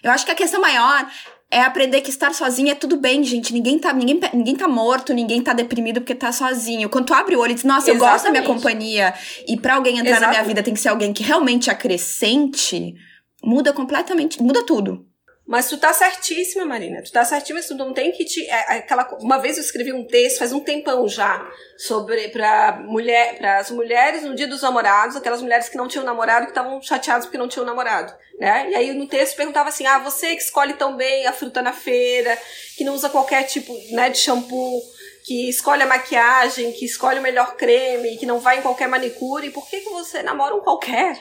[0.02, 1.06] Eu acho que a questão maior
[1.50, 3.52] é aprender que estar sozinha é tudo bem, gente.
[3.52, 6.88] Ninguém tá, ninguém, ninguém tá morto, ninguém tá deprimido porque tá sozinho.
[6.88, 8.62] Quando tu abre o olho e diz, nossa, eu gosto da minha Exatamente.
[8.62, 9.14] companhia,
[9.46, 10.48] e pra alguém entrar na minha Exatamente.
[10.48, 12.94] vida tem que ser alguém que realmente acrescente,
[13.42, 15.06] muda completamente, muda tudo.
[15.46, 17.00] Mas tu tá certíssima, Marina.
[17.02, 18.44] Tu tá certíssima, tu não tem que te.
[18.50, 22.80] é, é aquela, uma vez eu escrevi um texto, faz um tempão já, sobre para
[22.84, 26.82] mulher, as mulheres no dia dos namorados, aquelas mulheres que não tinham namorado, que estavam
[26.82, 28.12] chateadas porque não tinham namorado.
[28.40, 28.70] Né?
[28.70, 31.72] E aí no texto perguntava assim: ah, você que escolhe tão bem a fruta na
[31.72, 32.36] feira,
[32.76, 34.82] que não usa qualquer tipo né, de shampoo,
[35.26, 39.50] que escolhe a maquiagem, que escolhe o melhor creme, que não vai em qualquer manicure,
[39.50, 41.18] por que, que você namora um qualquer?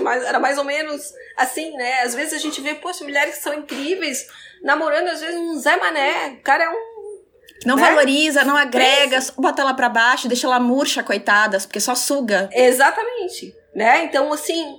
[0.00, 1.02] Mais- Era mais ou menos
[1.36, 2.02] assim, né?
[2.02, 4.24] Às vezes a gente vê, poxa, mulheres que são incríveis,
[4.62, 6.36] namorando às vezes um Zé Mané.
[6.38, 6.98] O cara é um.
[7.66, 7.82] Não Né?
[7.82, 12.48] valoriza, não agrega, só bota ela pra baixo, deixa ela murcha, coitadas, porque só suga.
[12.52, 13.52] Exatamente.
[13.74, 14.04] Né?
[14.04, 14.76] Então, assim,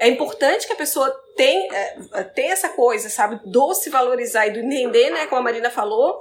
[0.00, 1.74] é importante que a pessoa tenha,
[2.14, 3.38] é, tenha essa coisa, sabe?
[3.44, 5.26] Do se valorizar e do entender, né?
[5.26, 6.18] Como a Marina falou,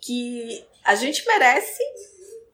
[0.00, 1.82] que a gente merece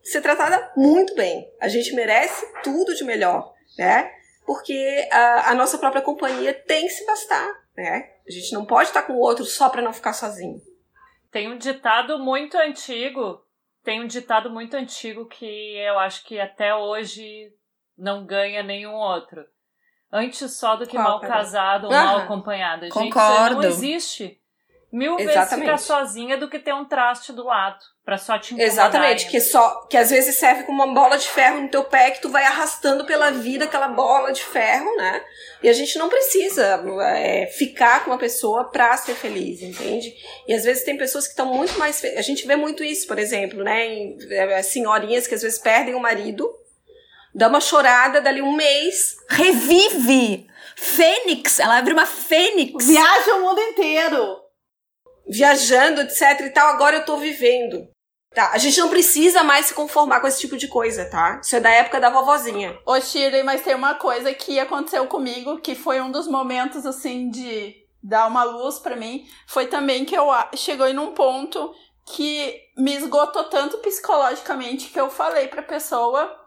[0.02, 1.48] ser tratada muito bem.
[1.60, 4.10] A gente merece tudo de melhor, né?
[4.44, 8.10] Porque a, a nossa própria companhia tem que se bastar, né?
[8.26, 10.60] A gente não pode estar com o outro só para não ficar sozinho.
[11.30, 13.40] Tem um ditado muito antigo,
[13.84, 17.52] tem um ditado muito antigo que eu acho que até hoje
[17.96, 19.44] não ganha nenhum outro.
[20.12, 22.04] Antes só do que Qual, mal casado ou Aham.
[22.04, 22.82] mal acompanhado.
[22.82, 23.54] Gente, Concordo.
[23.54, 24.40] não existe.
[24.94, 25.66] Mil vezes Exatamente.
[25.66, 28.72] ficar sozinha do que ter um traste do lado, pra só te incomodar.
[28.72, 29.30] Exatamente, ainda.
[29.32, 32.22] que só que às vezes serve como uma bola de ferro no teu pé que
[32.22, 35.20] tu vai arrastando pela vida aquela bola de ferro, né?
[35.64, 40.14] E a gente não precisa é, ficar com uma pessoa pra ser feliz, entende?
[40.46, 43.18] E às vezes tem pessoas que estão muito mais a gente vê muito isso, por
[43.18, 43.86] exemplo, né?
[43.86, 46.48] Em, é, senhorinhas que às vezes perdem o marido,
[47.34, 50.46] dá uma chorada dali um mês, Revive!
[50.76, 51.58] Fênix!
[51.58, 52.86] Ela abre uma fênix!
[52.86, 54.43] Viaja o mundo inteiro.
[55.28, 57.88] Viajando, etc e tal, agora eu tô vivendo.
[58.34, 61.40] Tá, a gente não precisa mais se conformar com esse tipo de coisa, tá?
[61.40, 62.76] Isso é da época da vovozinha.
[62.84, 67.30] Ô, Shirley, mas tem uma coisa que aconteceu comigo, que foi um dos momentos, assim,
[67.30, 69.24] de dar uma luz pra mim.
[69.46, 71.72] Foi também que eu chegou em um ponto
[72.06, 76.43] que me esgotou tanto psicologicamente que eu falei pra pessoa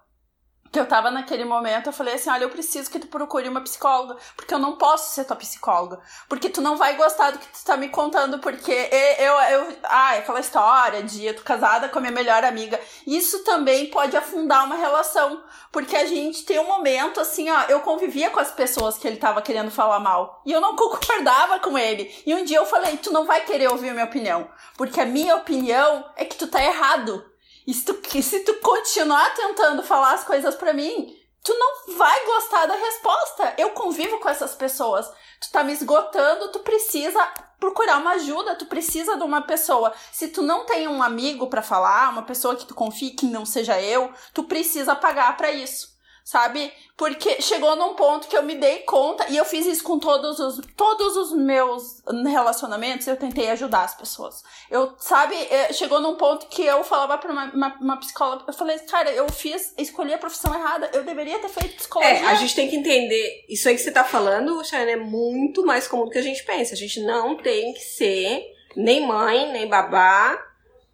[0.72, 3.62] que eu tava naquele momento, eu falei assim: olha, eu preciso que tu procure uma
[3.62, 6.00] psicóloga, porque eu não posso ser tua psicóloga.
[6.28, 9.34] Porque tu não vai gostar do que tu tá me contando, porque eu.
[9.34, 12.80] eu ah, aquela história de eu tô casada com a minha melhor amiga.
[13.06, 15.44] Isso também pode afundar uma relação.
[15.72, 19.18] Porque a gente tem um momento assim, ó, eu convivia com as pessoas que ele
[19.18, 20.42] tava querendo falar mal.
[20.46, 22.14] E eu não concordava com ele.
[22.26, 24.50] E um dia eu falei: tu não vai querer ouvir a minha opinião.
[24.76, 27.24] Porque a minha opinião é que tu tá errado.
[27.68, 31.14] E se tu, se tu continuar tentando falar as coisas para mim,
[31.44, 33.54] tu não vai gostar da resposta.
[33.58, 35.06] Eu convivo com essas pessoas.
[35.42, 37.20] Tu tá me esgotando, tu precisa
[37.60, 39.94] procurar uma ajuda, tu precisa de uma pessoa.
[40.14, 43.46] Se tu não tem um amigo para falar, uma pessoa que tu confie que não
[43.46, 45.97] seja eu, tu precisa pagar para isso
[46.28, 46.74] sabe?
[46.98, 50.40] Porque chegou num ponto que eu me dei conta, e eu fiz isso com todos
[50.40, 54.44] os, todos os meus relacionamentos, eu tentei ajudar as pessoas.
[54.70, 58.54] Eu, sabe, é, chegou num ponto que eu falava pra uma, uma, uma psicóloga, eu
[58.54, 62.18] falei, cara, eu fiz, escolhi a profissão errada, eu deveria ter feito psicologia.
[62.18, 65.66] É, a gente tem que entender, isso aí que você tá falando, Chayane, é muito
[65.66, 66.74] mais comum do que a gente pensa.
[66.74, 68.44] A gente não tem que ser
[68.76, 70.38] nem mãe, nem babá,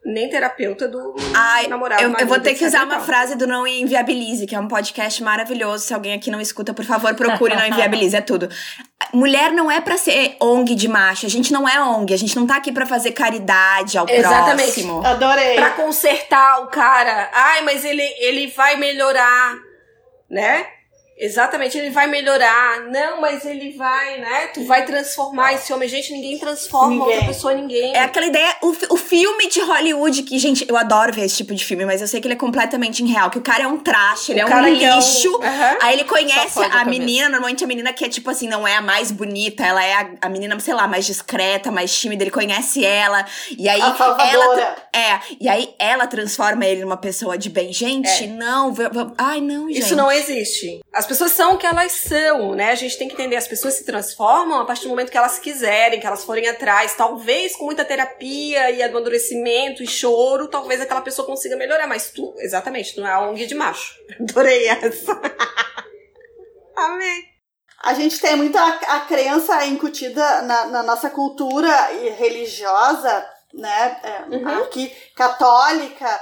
[0.05, 2.03] nem terapeuta do Ai, namorado.
[2.03, 5.23] Eu, eu vou ter que usar uma frase do Não Inviabilize, que é um podcast
[5.23, 5.85] maravilhoso.
[5.85, 8.49] Se alguém aqui não escuta, por favor, procure Não Inviabilize, é tudo.
[9.13, 11.25] Mulher não é pra ser ONG de macho.
[11.25, 12.13] A gente não é ONG.
[12.13, 14.63] A gente não tá aqui pra fazer caridade ao Exatamente.
[14.63, 15.05] próximo.
[15.05, 15.55] Adorei.
[15.55, 17.29] Pra consertar o cara.
[17.33, 19.55] Ai, mas ele, ele vai melhorar,
[20.29, 20.65] né?
[21.17, 22.81] Exatamente, ele vai melhorar.
[22.89, 24.47] Não, mas ele vai, né?
[24.47, 25.87] Tu vai transformar esse homem.
[25.87, 27.07] Gente, ninguém transforma Ninguém.
[27.13, 27.95] outra pessoa, ninguém.
[27.95, 31.53] É aquela ideia, o, o filme de Hollywood, que, gente, eu adoro ver esse tipo
[31.53, 33.77] de filme, mas eu sei que ele é completamente irreal, que o cara é um
[33.77, 35.35] traste, ele é um que é um- lixo.
[35.41, 35.77] Aham.
[35.81, 38.81] Aí ele conhece a menina, normalmente a menina que é tipo assim, não é a
[38.81, 42.83] mais bonita, ela é a, a menina, sei lá, mais discreta, mais tímida, ele conhece
[42.83, 43.23] ela.
[43.57, 44.75] E aí A ela.
[44.91, 47.71] É, e aí ela transforma ele numa pessoa de bem.
[47.71, 49.79] Gente, não, v- v- ai, não, gente.
[49.79, 50.79] Isso não existe.
[50.91, 52.71] As pessoas são o que elas são, né?
[52.71, 55.39] A gente tem que entender, as pessoas se transformam a partir do momento que elas
[55.39, 56.95] quiserem, que elas forem atrás.
[56.95, 61.87] Talvez com muita terapia e amadurecimento e choro, talvez aquela pessoa consiga melhorar.
[61.87, 63.95] Mas tu, exatamente, tu não é a ONG de macho.
[64.19, 65.19] Adorei essa.
[66.75, 67.23] Amém.
[67.83, 73.99] A gente tem muita a, a crença incutida na, na nossa cultura e religiosa, né?
[74.03, 74.63] é, Uhum.
[74.63, 76.19] Aqui, católica,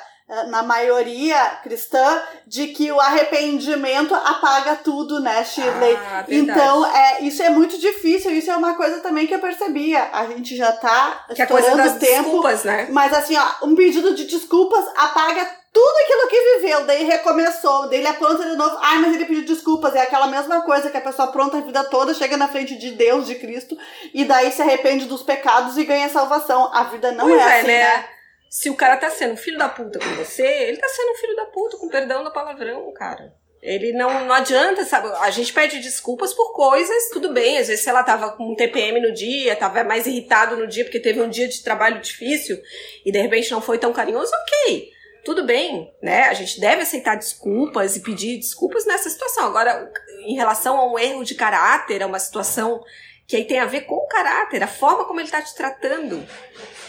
[0.48, 5.98] na maioria cristã, de que o arrependimento apaga tudo, né, Shirley?
[5.98, 8.32] Ah, então, é, isso é muito difícil.
[8.32, 10.10] Isso é uma coisa também que eu percebia.
[10.14, 12.24] A gente já tá Que é estourando o tempo.
[12.24, 12.88] desculpas, né?
[12.92, 18.00] Mas assim, ó, um pedido de desculpas apaga tudo aquilo que viveu, daí recomeçou, daí
[18.00, 18.78] ele apronta de novo.
[18.82, 19.96] Ai, mas ele pediu desculpas.
[19.96, 22.92] É aquela mesma coisa que a pessoa apronta a vida toda, chega na frente de
[22.92, 23.78] Deus, de Cristo,
[24.14, 26.70] e daí se arrepende dos pecados e ganha salvação.
[26.74, 27.84] A vida não Pois é, é, assim, né?
[27.84, 28.06] né?
[28.52, 31.46] Se o cara tá sendo filho da puta com você, ele tá sendo filho da
[31.46, 33.34] puta, com perdão do palavrão, cara.
[33.62, 35.08] Ele não, não adianta, sabe?
[35.22, 37.60] A gente pede desculpas por coisas, tudo bem.
[37.60, 40.84] Às vezes, se ela tava com um TPM no dia, tava mais irritado no dia
[40.84, 42.62] porque teve um dia de trabalho difícil
[43.06, 44.90] e de repente não foi tão carinhoso, ok.
[45.24, 46.24] Tudo bem, né?
[46.24, 49.46] A gente deve aceitar desculpas e pedir desculpas nessa situação.
[49.46, 49.90] Agora,
[50.26, 52.84] em relação a um erro de caráter, a uma situação
[53.32, 56.28] que aí tem a ver com o caráter, a forma como ele tá te tratando.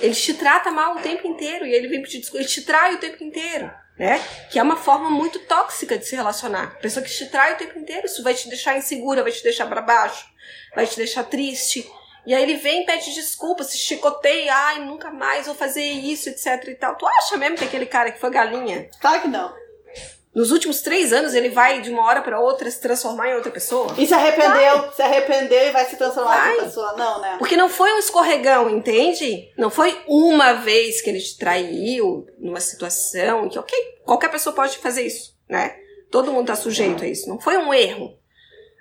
[0.00, 2.96] Ele te trata mal o tempo inteiro e ele vem pedir desculpa, ele te trai
[2.96, 4.20] o tempo inteiro, né?
[4.50, 6.76] Que é uma forma muito tóxica de se relacionar.
[6.80, 9.66] Pessoa que te trai o tempo inteiro, isso vai te deixar insegura, vai te deixar
[9.66, 10.26] pra baixo,
[10.74, 11.88] vai te deixar triste.
[12.26, 16.66] E aí ele vem pede desculpa, se chicoteia, ai, nunca mais vou fazer isso, etc
[16.66, 16.96] e tal.
[16.96, 19.54] Tu acha mesmo que aquele cara que foi galinha, Claro que não.
[20.34, 23.50] Nos últimos três anos, ele vai de uma hora pra outra se transformar em outra
[23.50, 23.94] pessoa?
[23.98, 26.64] E se arrependeu, se arrependeu e vai se transformar em outra Vai.
[26.64, 26.92] pessoa.
[26.96, 27.36] Não, né?
[27.38, 29.52] Porque não foi um escorregão, entende?
[29.58, 34.78] Não foi uma vez que ele te traiu numa situação que, ok, qualquer pessoa pode
[34.78, 35.76] fazer isso, né?
[36.10, 37.28] Todo mundo tá sujeito a isso.
[37.28, 38.18] Não foi um erro.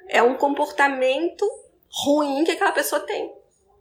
[0.07, 1.45] É um comportamento
[2.05, 3.29] ruim que aquela pessoa tem.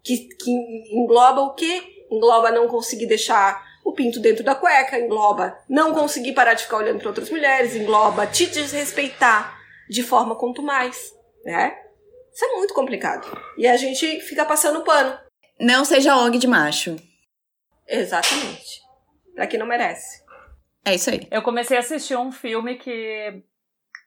[0.02, 0.50] Que, que
[0.92, 1.82] engloba o quê?
[2.10, 6.78] Engloba não conseguir deixar o pinto dentro da cueca, engloba não conseguir parar de ficar
[6.78, 9.58] olhando para outras mulheres, engloba te desrespeitar
[9.88, 11.12] de forma quanto mais,
[11.44, 11.76] né?
[12.32, 13.26] Isso é muito complicado.
[13.56, 15.18] E a gente fica passando pano.
[15.58, 16.96] Não seja ONG de macho.
[17.86, 18.80] Exatamente.
[19.34, 20.22] Pra quem não merece.
[20.84, 21.26] É isso aí.
[21.30, 23.42] Eu comecei a assistir um filme que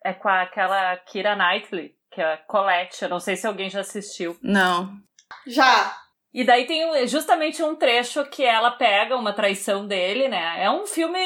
[0.04, 3.04] é com aquela Kira Knightley, que é Colette.
[3.04, 4.38] Eu não sei se alguém já assistiu.
[4.42, 4.98] Não.
[5.46, 5.96] Já.
[6.34, 10.64] E daí tem justamente um trecho que ela pega uma traição dele, né?
[10.64, 11.20] É um filme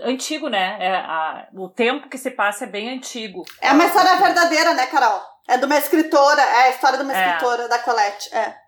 [0.00, 0.76] antigo, né?
[0.80, 3.42] É a- o tempo que se passa é bem antigo.
[3.60, 5.20] É uma história verdadeira, né, Carol?
[5.48, 7.26] É de uma escritora, é a história de uma É.
[7.26, 8.32] escritora da Colette.
[8.34, 8.62] É.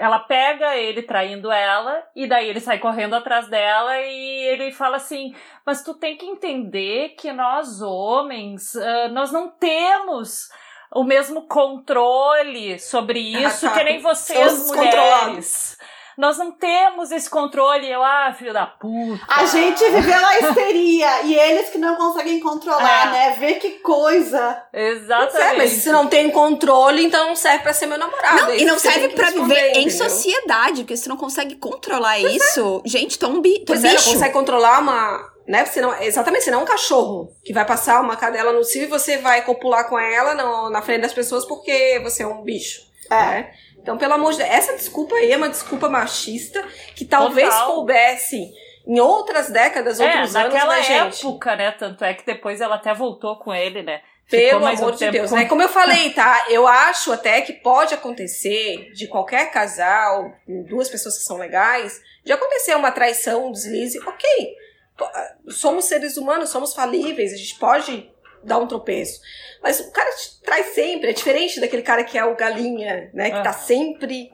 [0.00, 4.96] ela pega ele traindo ela, e daí ele sai correndo atrás dela e ele fala
[4.96, 5.34] assim:
[5.66, 8.74] Mas tu tem que entender que nós homens,
[9.10, 10.48] nós não temos
[10.94, 13.78] o mesmo controle sobre isso ah, tá.
[13.78, 15.76] que nem vocês, mulheres.
[16.18, 17.88] Nós não temos esse controle.
[17.88, 19.24] Eu, ah, filho da puta.
[19.28, 23.10] A gente viveu na histeria e eles que não conseguem controlar, é.
[23.30, 23.36] né?
[23.38, 24.60] Vê que coisa.
[24.72, 25.54] Exatamente.
[25.54, 28.48] É, mas se não tem controle, então não serve pra ser meu namorado.
[28.48, 30.08] Não, e não serve pra viver em entendeu?
[30.08, 32.36] sociedade, porque se não consegue controlar pois é.
[32.36, 32.88] isso, é.
[32.88, 34.06] gente, tu é um, bi, tu é, bicho.
[34.06, 35.64] não consegue controlar uma né?
[35.64, 38.82] Você não, exatamente, você não é um cachorro que vai passar uma cadela no cio
[38.82, 42.42] e você vai copular com ela no, na frente das pessoas porque você é um
[42.42, 42.82] bicho.
[43.10, 43.14] É.
[43.14, 43.54] Né?
[43.80, 46.62] Então, pelo amor de Deus, essa desculpa aí é uma desculpa machista
[46.94, 47.74] que talvez Total.
[47.74, 48.52] coubesse
[48.86, 51.26] em outras décadas, é, outros anos, naquela né, gente?
[51.26, 51.70] época, né?
[51.70, 54.02] Tanto é que depois ela até voltou com ele, né?
[54.28, 55.36] Pelo amor um de Deus, com...
[55.36, 55.46] né?
[55.46, 56.46] Como eu falei, tá?
[56.50, 62.32] Eu acho até que pode acontecer de qualquer casal, duas pessoas que são legais, de
[62.32, 64.54] acontecer uma traição, um deslize, ok.
[65.48, 68.10] Somos seres humanos, somos falíveis, a gente pode
[68.42, 69.20] dar um tropeço.
[69.62, 73.30] Mas o cara te traz sempre, é diferente daquele cara que é o galinha, né?
[73.30, 74.30] Que tá sempre.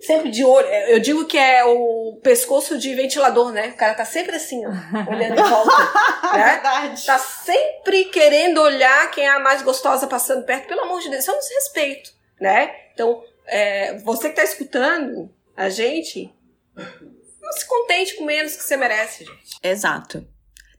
[0.00, 0.66] Sempre de olho.
[0.66, 3.68] Eu digo que é o pescoço de ventilador, né?
[3.68, 4.70] O cara tá sempre assim, ó,
[5.08, 5.78] olhando em volta.
[6.36, 6.44] né?
[6.54, 7.06] Verdade.
[7.06, 10.66] Tá sempre querendo olhar quem é a mais gostosa passando perto.
[10.66, 12.74] Pelo amor de Deus, isso é um desrespeito, né?
[12.92, 16.34] Então, é, você que tá escutando a gente,
[17.52, 19.58] se contente com menos que você merece, gente.
[19.62, 20.26] Exato.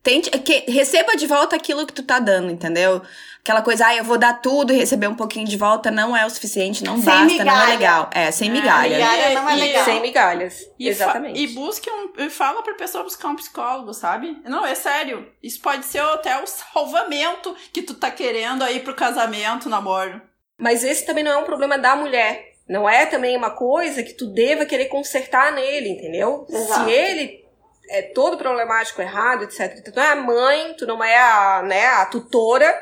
[0.04, 3.02] Tente, que, receba de volta aquilo que tu tá dando, entendeu?
[3.40, 6.26] Aquela coisa, ah, eu vou dar tudo e receber um pouquinho de volta não é
[6.26, 7.52] o suficiente, não sem basta, migalha.
[7.52, 8.10] não é legal.
[8.14, 8.98] É, sem migalha.
[8.98, 9.86] migalha não é legal.
[9.86, 10.70] Sem migalhas.
[10.78, 11.40] E Exatamente.
[11.40, 12.12] E busque um.
[12.18, 14.38] E fala pra pessoa buscar um psicólogo, sabe?
[14.44, 15.30] Não, é sério.
[15.42, 20.22] Isso pode ser até o salvamento que tu tá querendo aí pro casamento, namoro.
[20.58, 22.53] Mas esse também não é um problema da mulher.
[22.68, 26.46] Não é também uma coisa que tu deva querer consertar nele, entendeu?
[26.50, 26.86] Exato.
[26.86, 27.46] Se ele
[27.90, 29.84] é todo problemático, errado, etc.
[29.84, 32.74] Tu não é a mãe, tu não é a, né, a tutora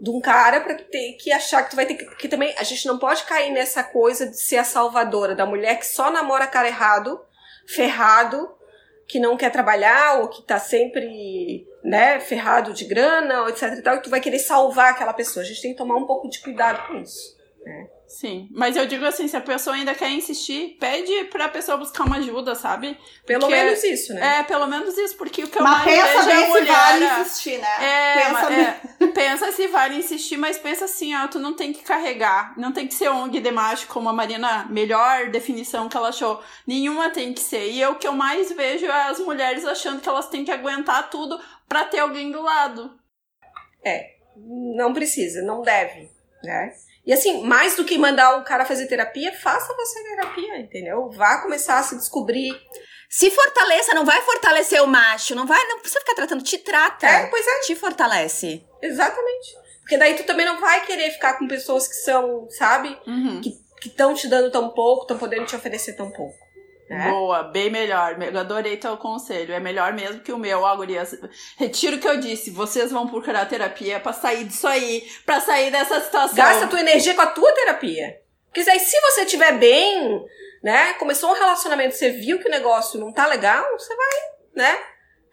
[0.00, 2.04] de um cara pra ter que achar que tu vai ter que.
[2.04, 5.78] Porque também a gente não pode cair nessa coisa de ser a salvadora da mulher
[5.78, 7.20] que só namora cara errado,
[7.66, 8.52] ferrado,
[9.06, 13.96] que não quer trabalhar ou que tá sempre, né, ferrado de grana, etc e tal,
[13.96, 15.44] e tu vai querer salvar aquela pessoa.
[15.44, 17.36] A gente tem que tomar um pouco de cuidado com isso.
[17.64, 17.88] Né?
[18.06, 22.04] Sim, mas eu digo assim, se a pessoa ainda quer insistir, pede pra pessoa buscar
[22.04, 22.96] uma ajuda, sabe?
[23.26, 24.38] Pelo porque, menos isso, né?
[24.38, 26.66] É, pelo menos isso, porque o que eu mas mais pensa vejo é bem mulher...
[26.66, 27.84] se vale insistir, né?
[27.84, 31.82] É, pensa, é, pensa se vale insistir, mas pensa assim, ó, tu não tem que
[31.82, 36.10] carregar, não tem que ser ONG de macho, como a Marina, melhor definição que ela
[36.10, 37.70] achou, nenhuma tem que ser.
[37.70, 41.10] E o que eu mais vejo é as mulheres achando que elas têm que aguentar
[41.10, 42.96] tudo pra ter alguém do lado.
[43.84, 44.14] É,
[44.76, 46.10] não precisa, não deve,
[46.42, 46.72] né?
[47.06, 51.10] E assim, mais do que mandar o cara fazer terapia, faça você terapia, entendeu?
[51.10, 52.58] Vá começar a se descobrir.
[53.10, 57.06] Se fortaleça, não vai fortalecer o macho, não vai, não precisa ficar tratando, te trata.
[57.06, 57.60] É, pois é.
[57.60, 58.64] Te fortalece.
[58.82, 59.54] Exatamente.
[59.80, 62.98] Porque daí tu também não vai querer ficar com pessoas que são, sabe?
[63.06, 63.40] Uhum.
[63.42, 66.43] Que estão te dando tão pouco, estão podendo te oferecer tão pouco.
[66.88, 67.08] É?
[67.08, 68.20] Boa, bem melhor.
[68.20, 69.54] Eu adorei teu conselho.
[69.54, 71.16] É melhor mesmo que o meu, ó, gurias.
[71.56, 72.50] Retiro o que eu disse.
[72.50, 76.36] Vocês vão procurar terapia pra sair disso aí, pra sair dessa situação.
[76.36, 78.20] Gasta tua energia com a tua terapia.
[78.52, 80.22] Porque aí, se você estiver bem,
[80.62, 80.92] né?
[80.94, 84.20] Começou um relacionamento, você viu que o negócio não tá legal, você vai,
[84.54, 84.78] né?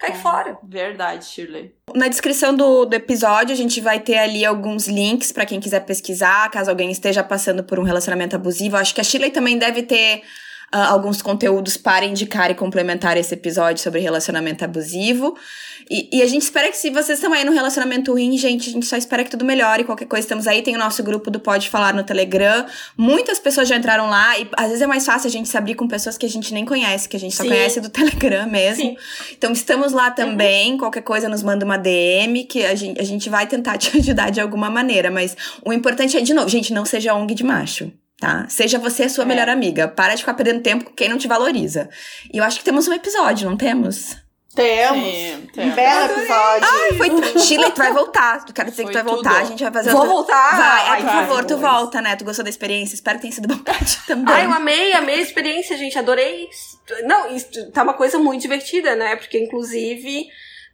[0.01, 0.57] Cai fora.
[0.63, 1.75] Verdade, Shirley.
[1.93, 5.81] Na descrição do, do episódio, a gente vai ter ali alguns links para quem quiser
[5.81, 8.77] pesquisar, caso alguém esteja passando por um relacionamento abusivo.
[8.77, 10.23] Acho que a Shirley também deve ter
[10.73, 15.35] uh, alguns conteúdos para indicar e complementar esse episódio sobre relacionamento abusivo.
[15.89, 18.71] E, e, a gente espera que se vocês estão aí no relacionamento ruim, gente, a
[18.71, 19.83] gente só espera que tudo melhore.
[19.83, 20.61] Qualquer coisa, estamos aí.
[20.61, 22.65] Tem o nosso grupo do Pode Falar no Telegram.
[22.95, 25.75] Muitas pessoas já entraram lá e às vezes é mais fácil a gente se abrir
[25.75, 27.49] com pessoas que a gente nem conhece, que a gente só Sim.
[27.49, 28.83] conhece do Telegram mesmo.
[28.83, 28.97] Sim.
[29.37, 30.73] Então estamos lá também.
[30.73, 30.77] Uhum.
[30.77, 34.29] Qualquer coisa, nos manda uma DM que a gente, a gente vai tentar te ajudar
[34.29, 35.11] de alguma maneira.
[35.11, 37.91] Mas o importante é, de novo, gente, não seja ONG de macho
[38.21, 38.45] tá?
[38.47, 39.27] Seja você a sua é.
[39.27, 39.87] melhor amiga.
[39.87, 41.89] Para de ficar perdendo tempo com quem não te valoriza.
[42.31, 44.15] E eu acho que temos um episódio, não temos?
[44.53, 45.01] Temos.
[45.01, 46.67] Sim, Um belo episódio.
[46.69, 47.39] Ai, foi.
[47.39, 48.45] Chile, tu vai voltar.
[48.45, 49.29] Tu quero dizer foi que tu vai voltar.
[49.31, 49.41] Tudo.
[49.41, 49.91] A gente vai fazer.
[49.91, 50.13] Vou outra...
[50.13, 50.57] voltar.
[50.57, 52.15] Vai, ai, por vai, favor, tu volta, né?
[52.17, 52.93] Tu gostou da experiência?
[52.93, 54.33] Espero que tenha sido bom pra ti também.
[54.33, 55.97] Ai, eu amei, amei a experiência, gente.
[55.97, 56.47] Adorei.
[57.05, 59.15] Não, isso tá uma coisa muito divertida, né?
[59.15, 60.27] Porque, inclusive,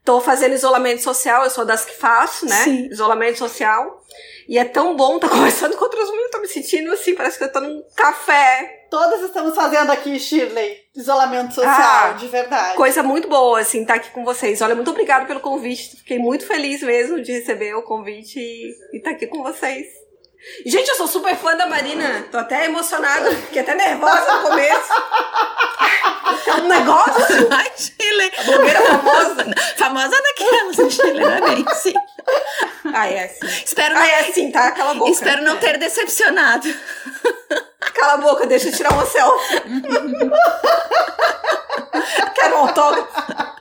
[0.08, 1.44] tô fazendo isolamento social.
[1.44, 2.64] Eu sou das que faço, né?
[2.64, 2.88] Sim.
[2.90, 4.02] Isolamento social.
[4.48, 7.38] E é tão bom estar tá conversando com outras mulheres, tô me sentindo assim, parece
[7.38, 8.86] que eu tô num café.
[8.90, 12.78] Todas estamos fazendo aqui, Shirley, isolamento social, ah, de verdade.
[12.78, 14.62] Coisa muito boa, assim, estar tá aqui com vocês.
[14.62, 15.98] Olha, muito obrigada pelo convite.
[15.98, 19.88] Fiquei muito feliz mesmo de receber o convite e estar tá aqui com vocês.
[20.66, 22.26] Gente, eu sou super fã da Marina.
[22.32, 24.94] Tô até emocionada, fiquei até nervosa no começo.
[26.48, 27.48] É um negócio.
[27.52, 28.32] Ai, Chile.
[28.38, 29.46] A blogueira famosa.
[29.78, 31.94] Famosa naquelas, Chile, não é bem, sim.
[32.94, 33.46] Ah, é assim.
[33.66, 34.72] Espero não, Ah, é assim, tá?
[34.72, 35.12] Cala a boca.
[35.12, 36.68] espero não ter decepcionado.
[37.94, 39.62] Cala a boca, deixa eu tirar uma selfie.
[42.36, 43.58] Quero um autógrafo.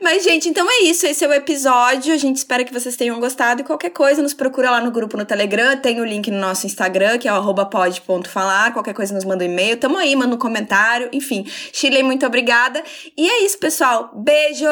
[0.00, 1.06] Mas, gente, então é isso.
[1.06, 2.12] Esse é o episódio.
[2.12, 3.60] A gente espera que vocês tenham gostado.
[3.60, 5.76] E qualquer coisa, nos procura lá no grupo no Telegram.
[5.76, 8.72] Tem o link no nosso Instagram, que é o pod.falar.
[8.72, 9.76] Qualquer coisa, nos manda um e-mail.
[9.76, 11.08] Tamo aí, manda um comentário.
[11.12, 12.82] Enfim, Chile, muito obrigada.
[13.16, 14.10] E é isso, pessoal.
[14.14, 14.64] Beijo!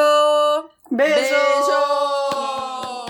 [0.91, 1.15] Beijo!
[1.15, 3.02] Beijo!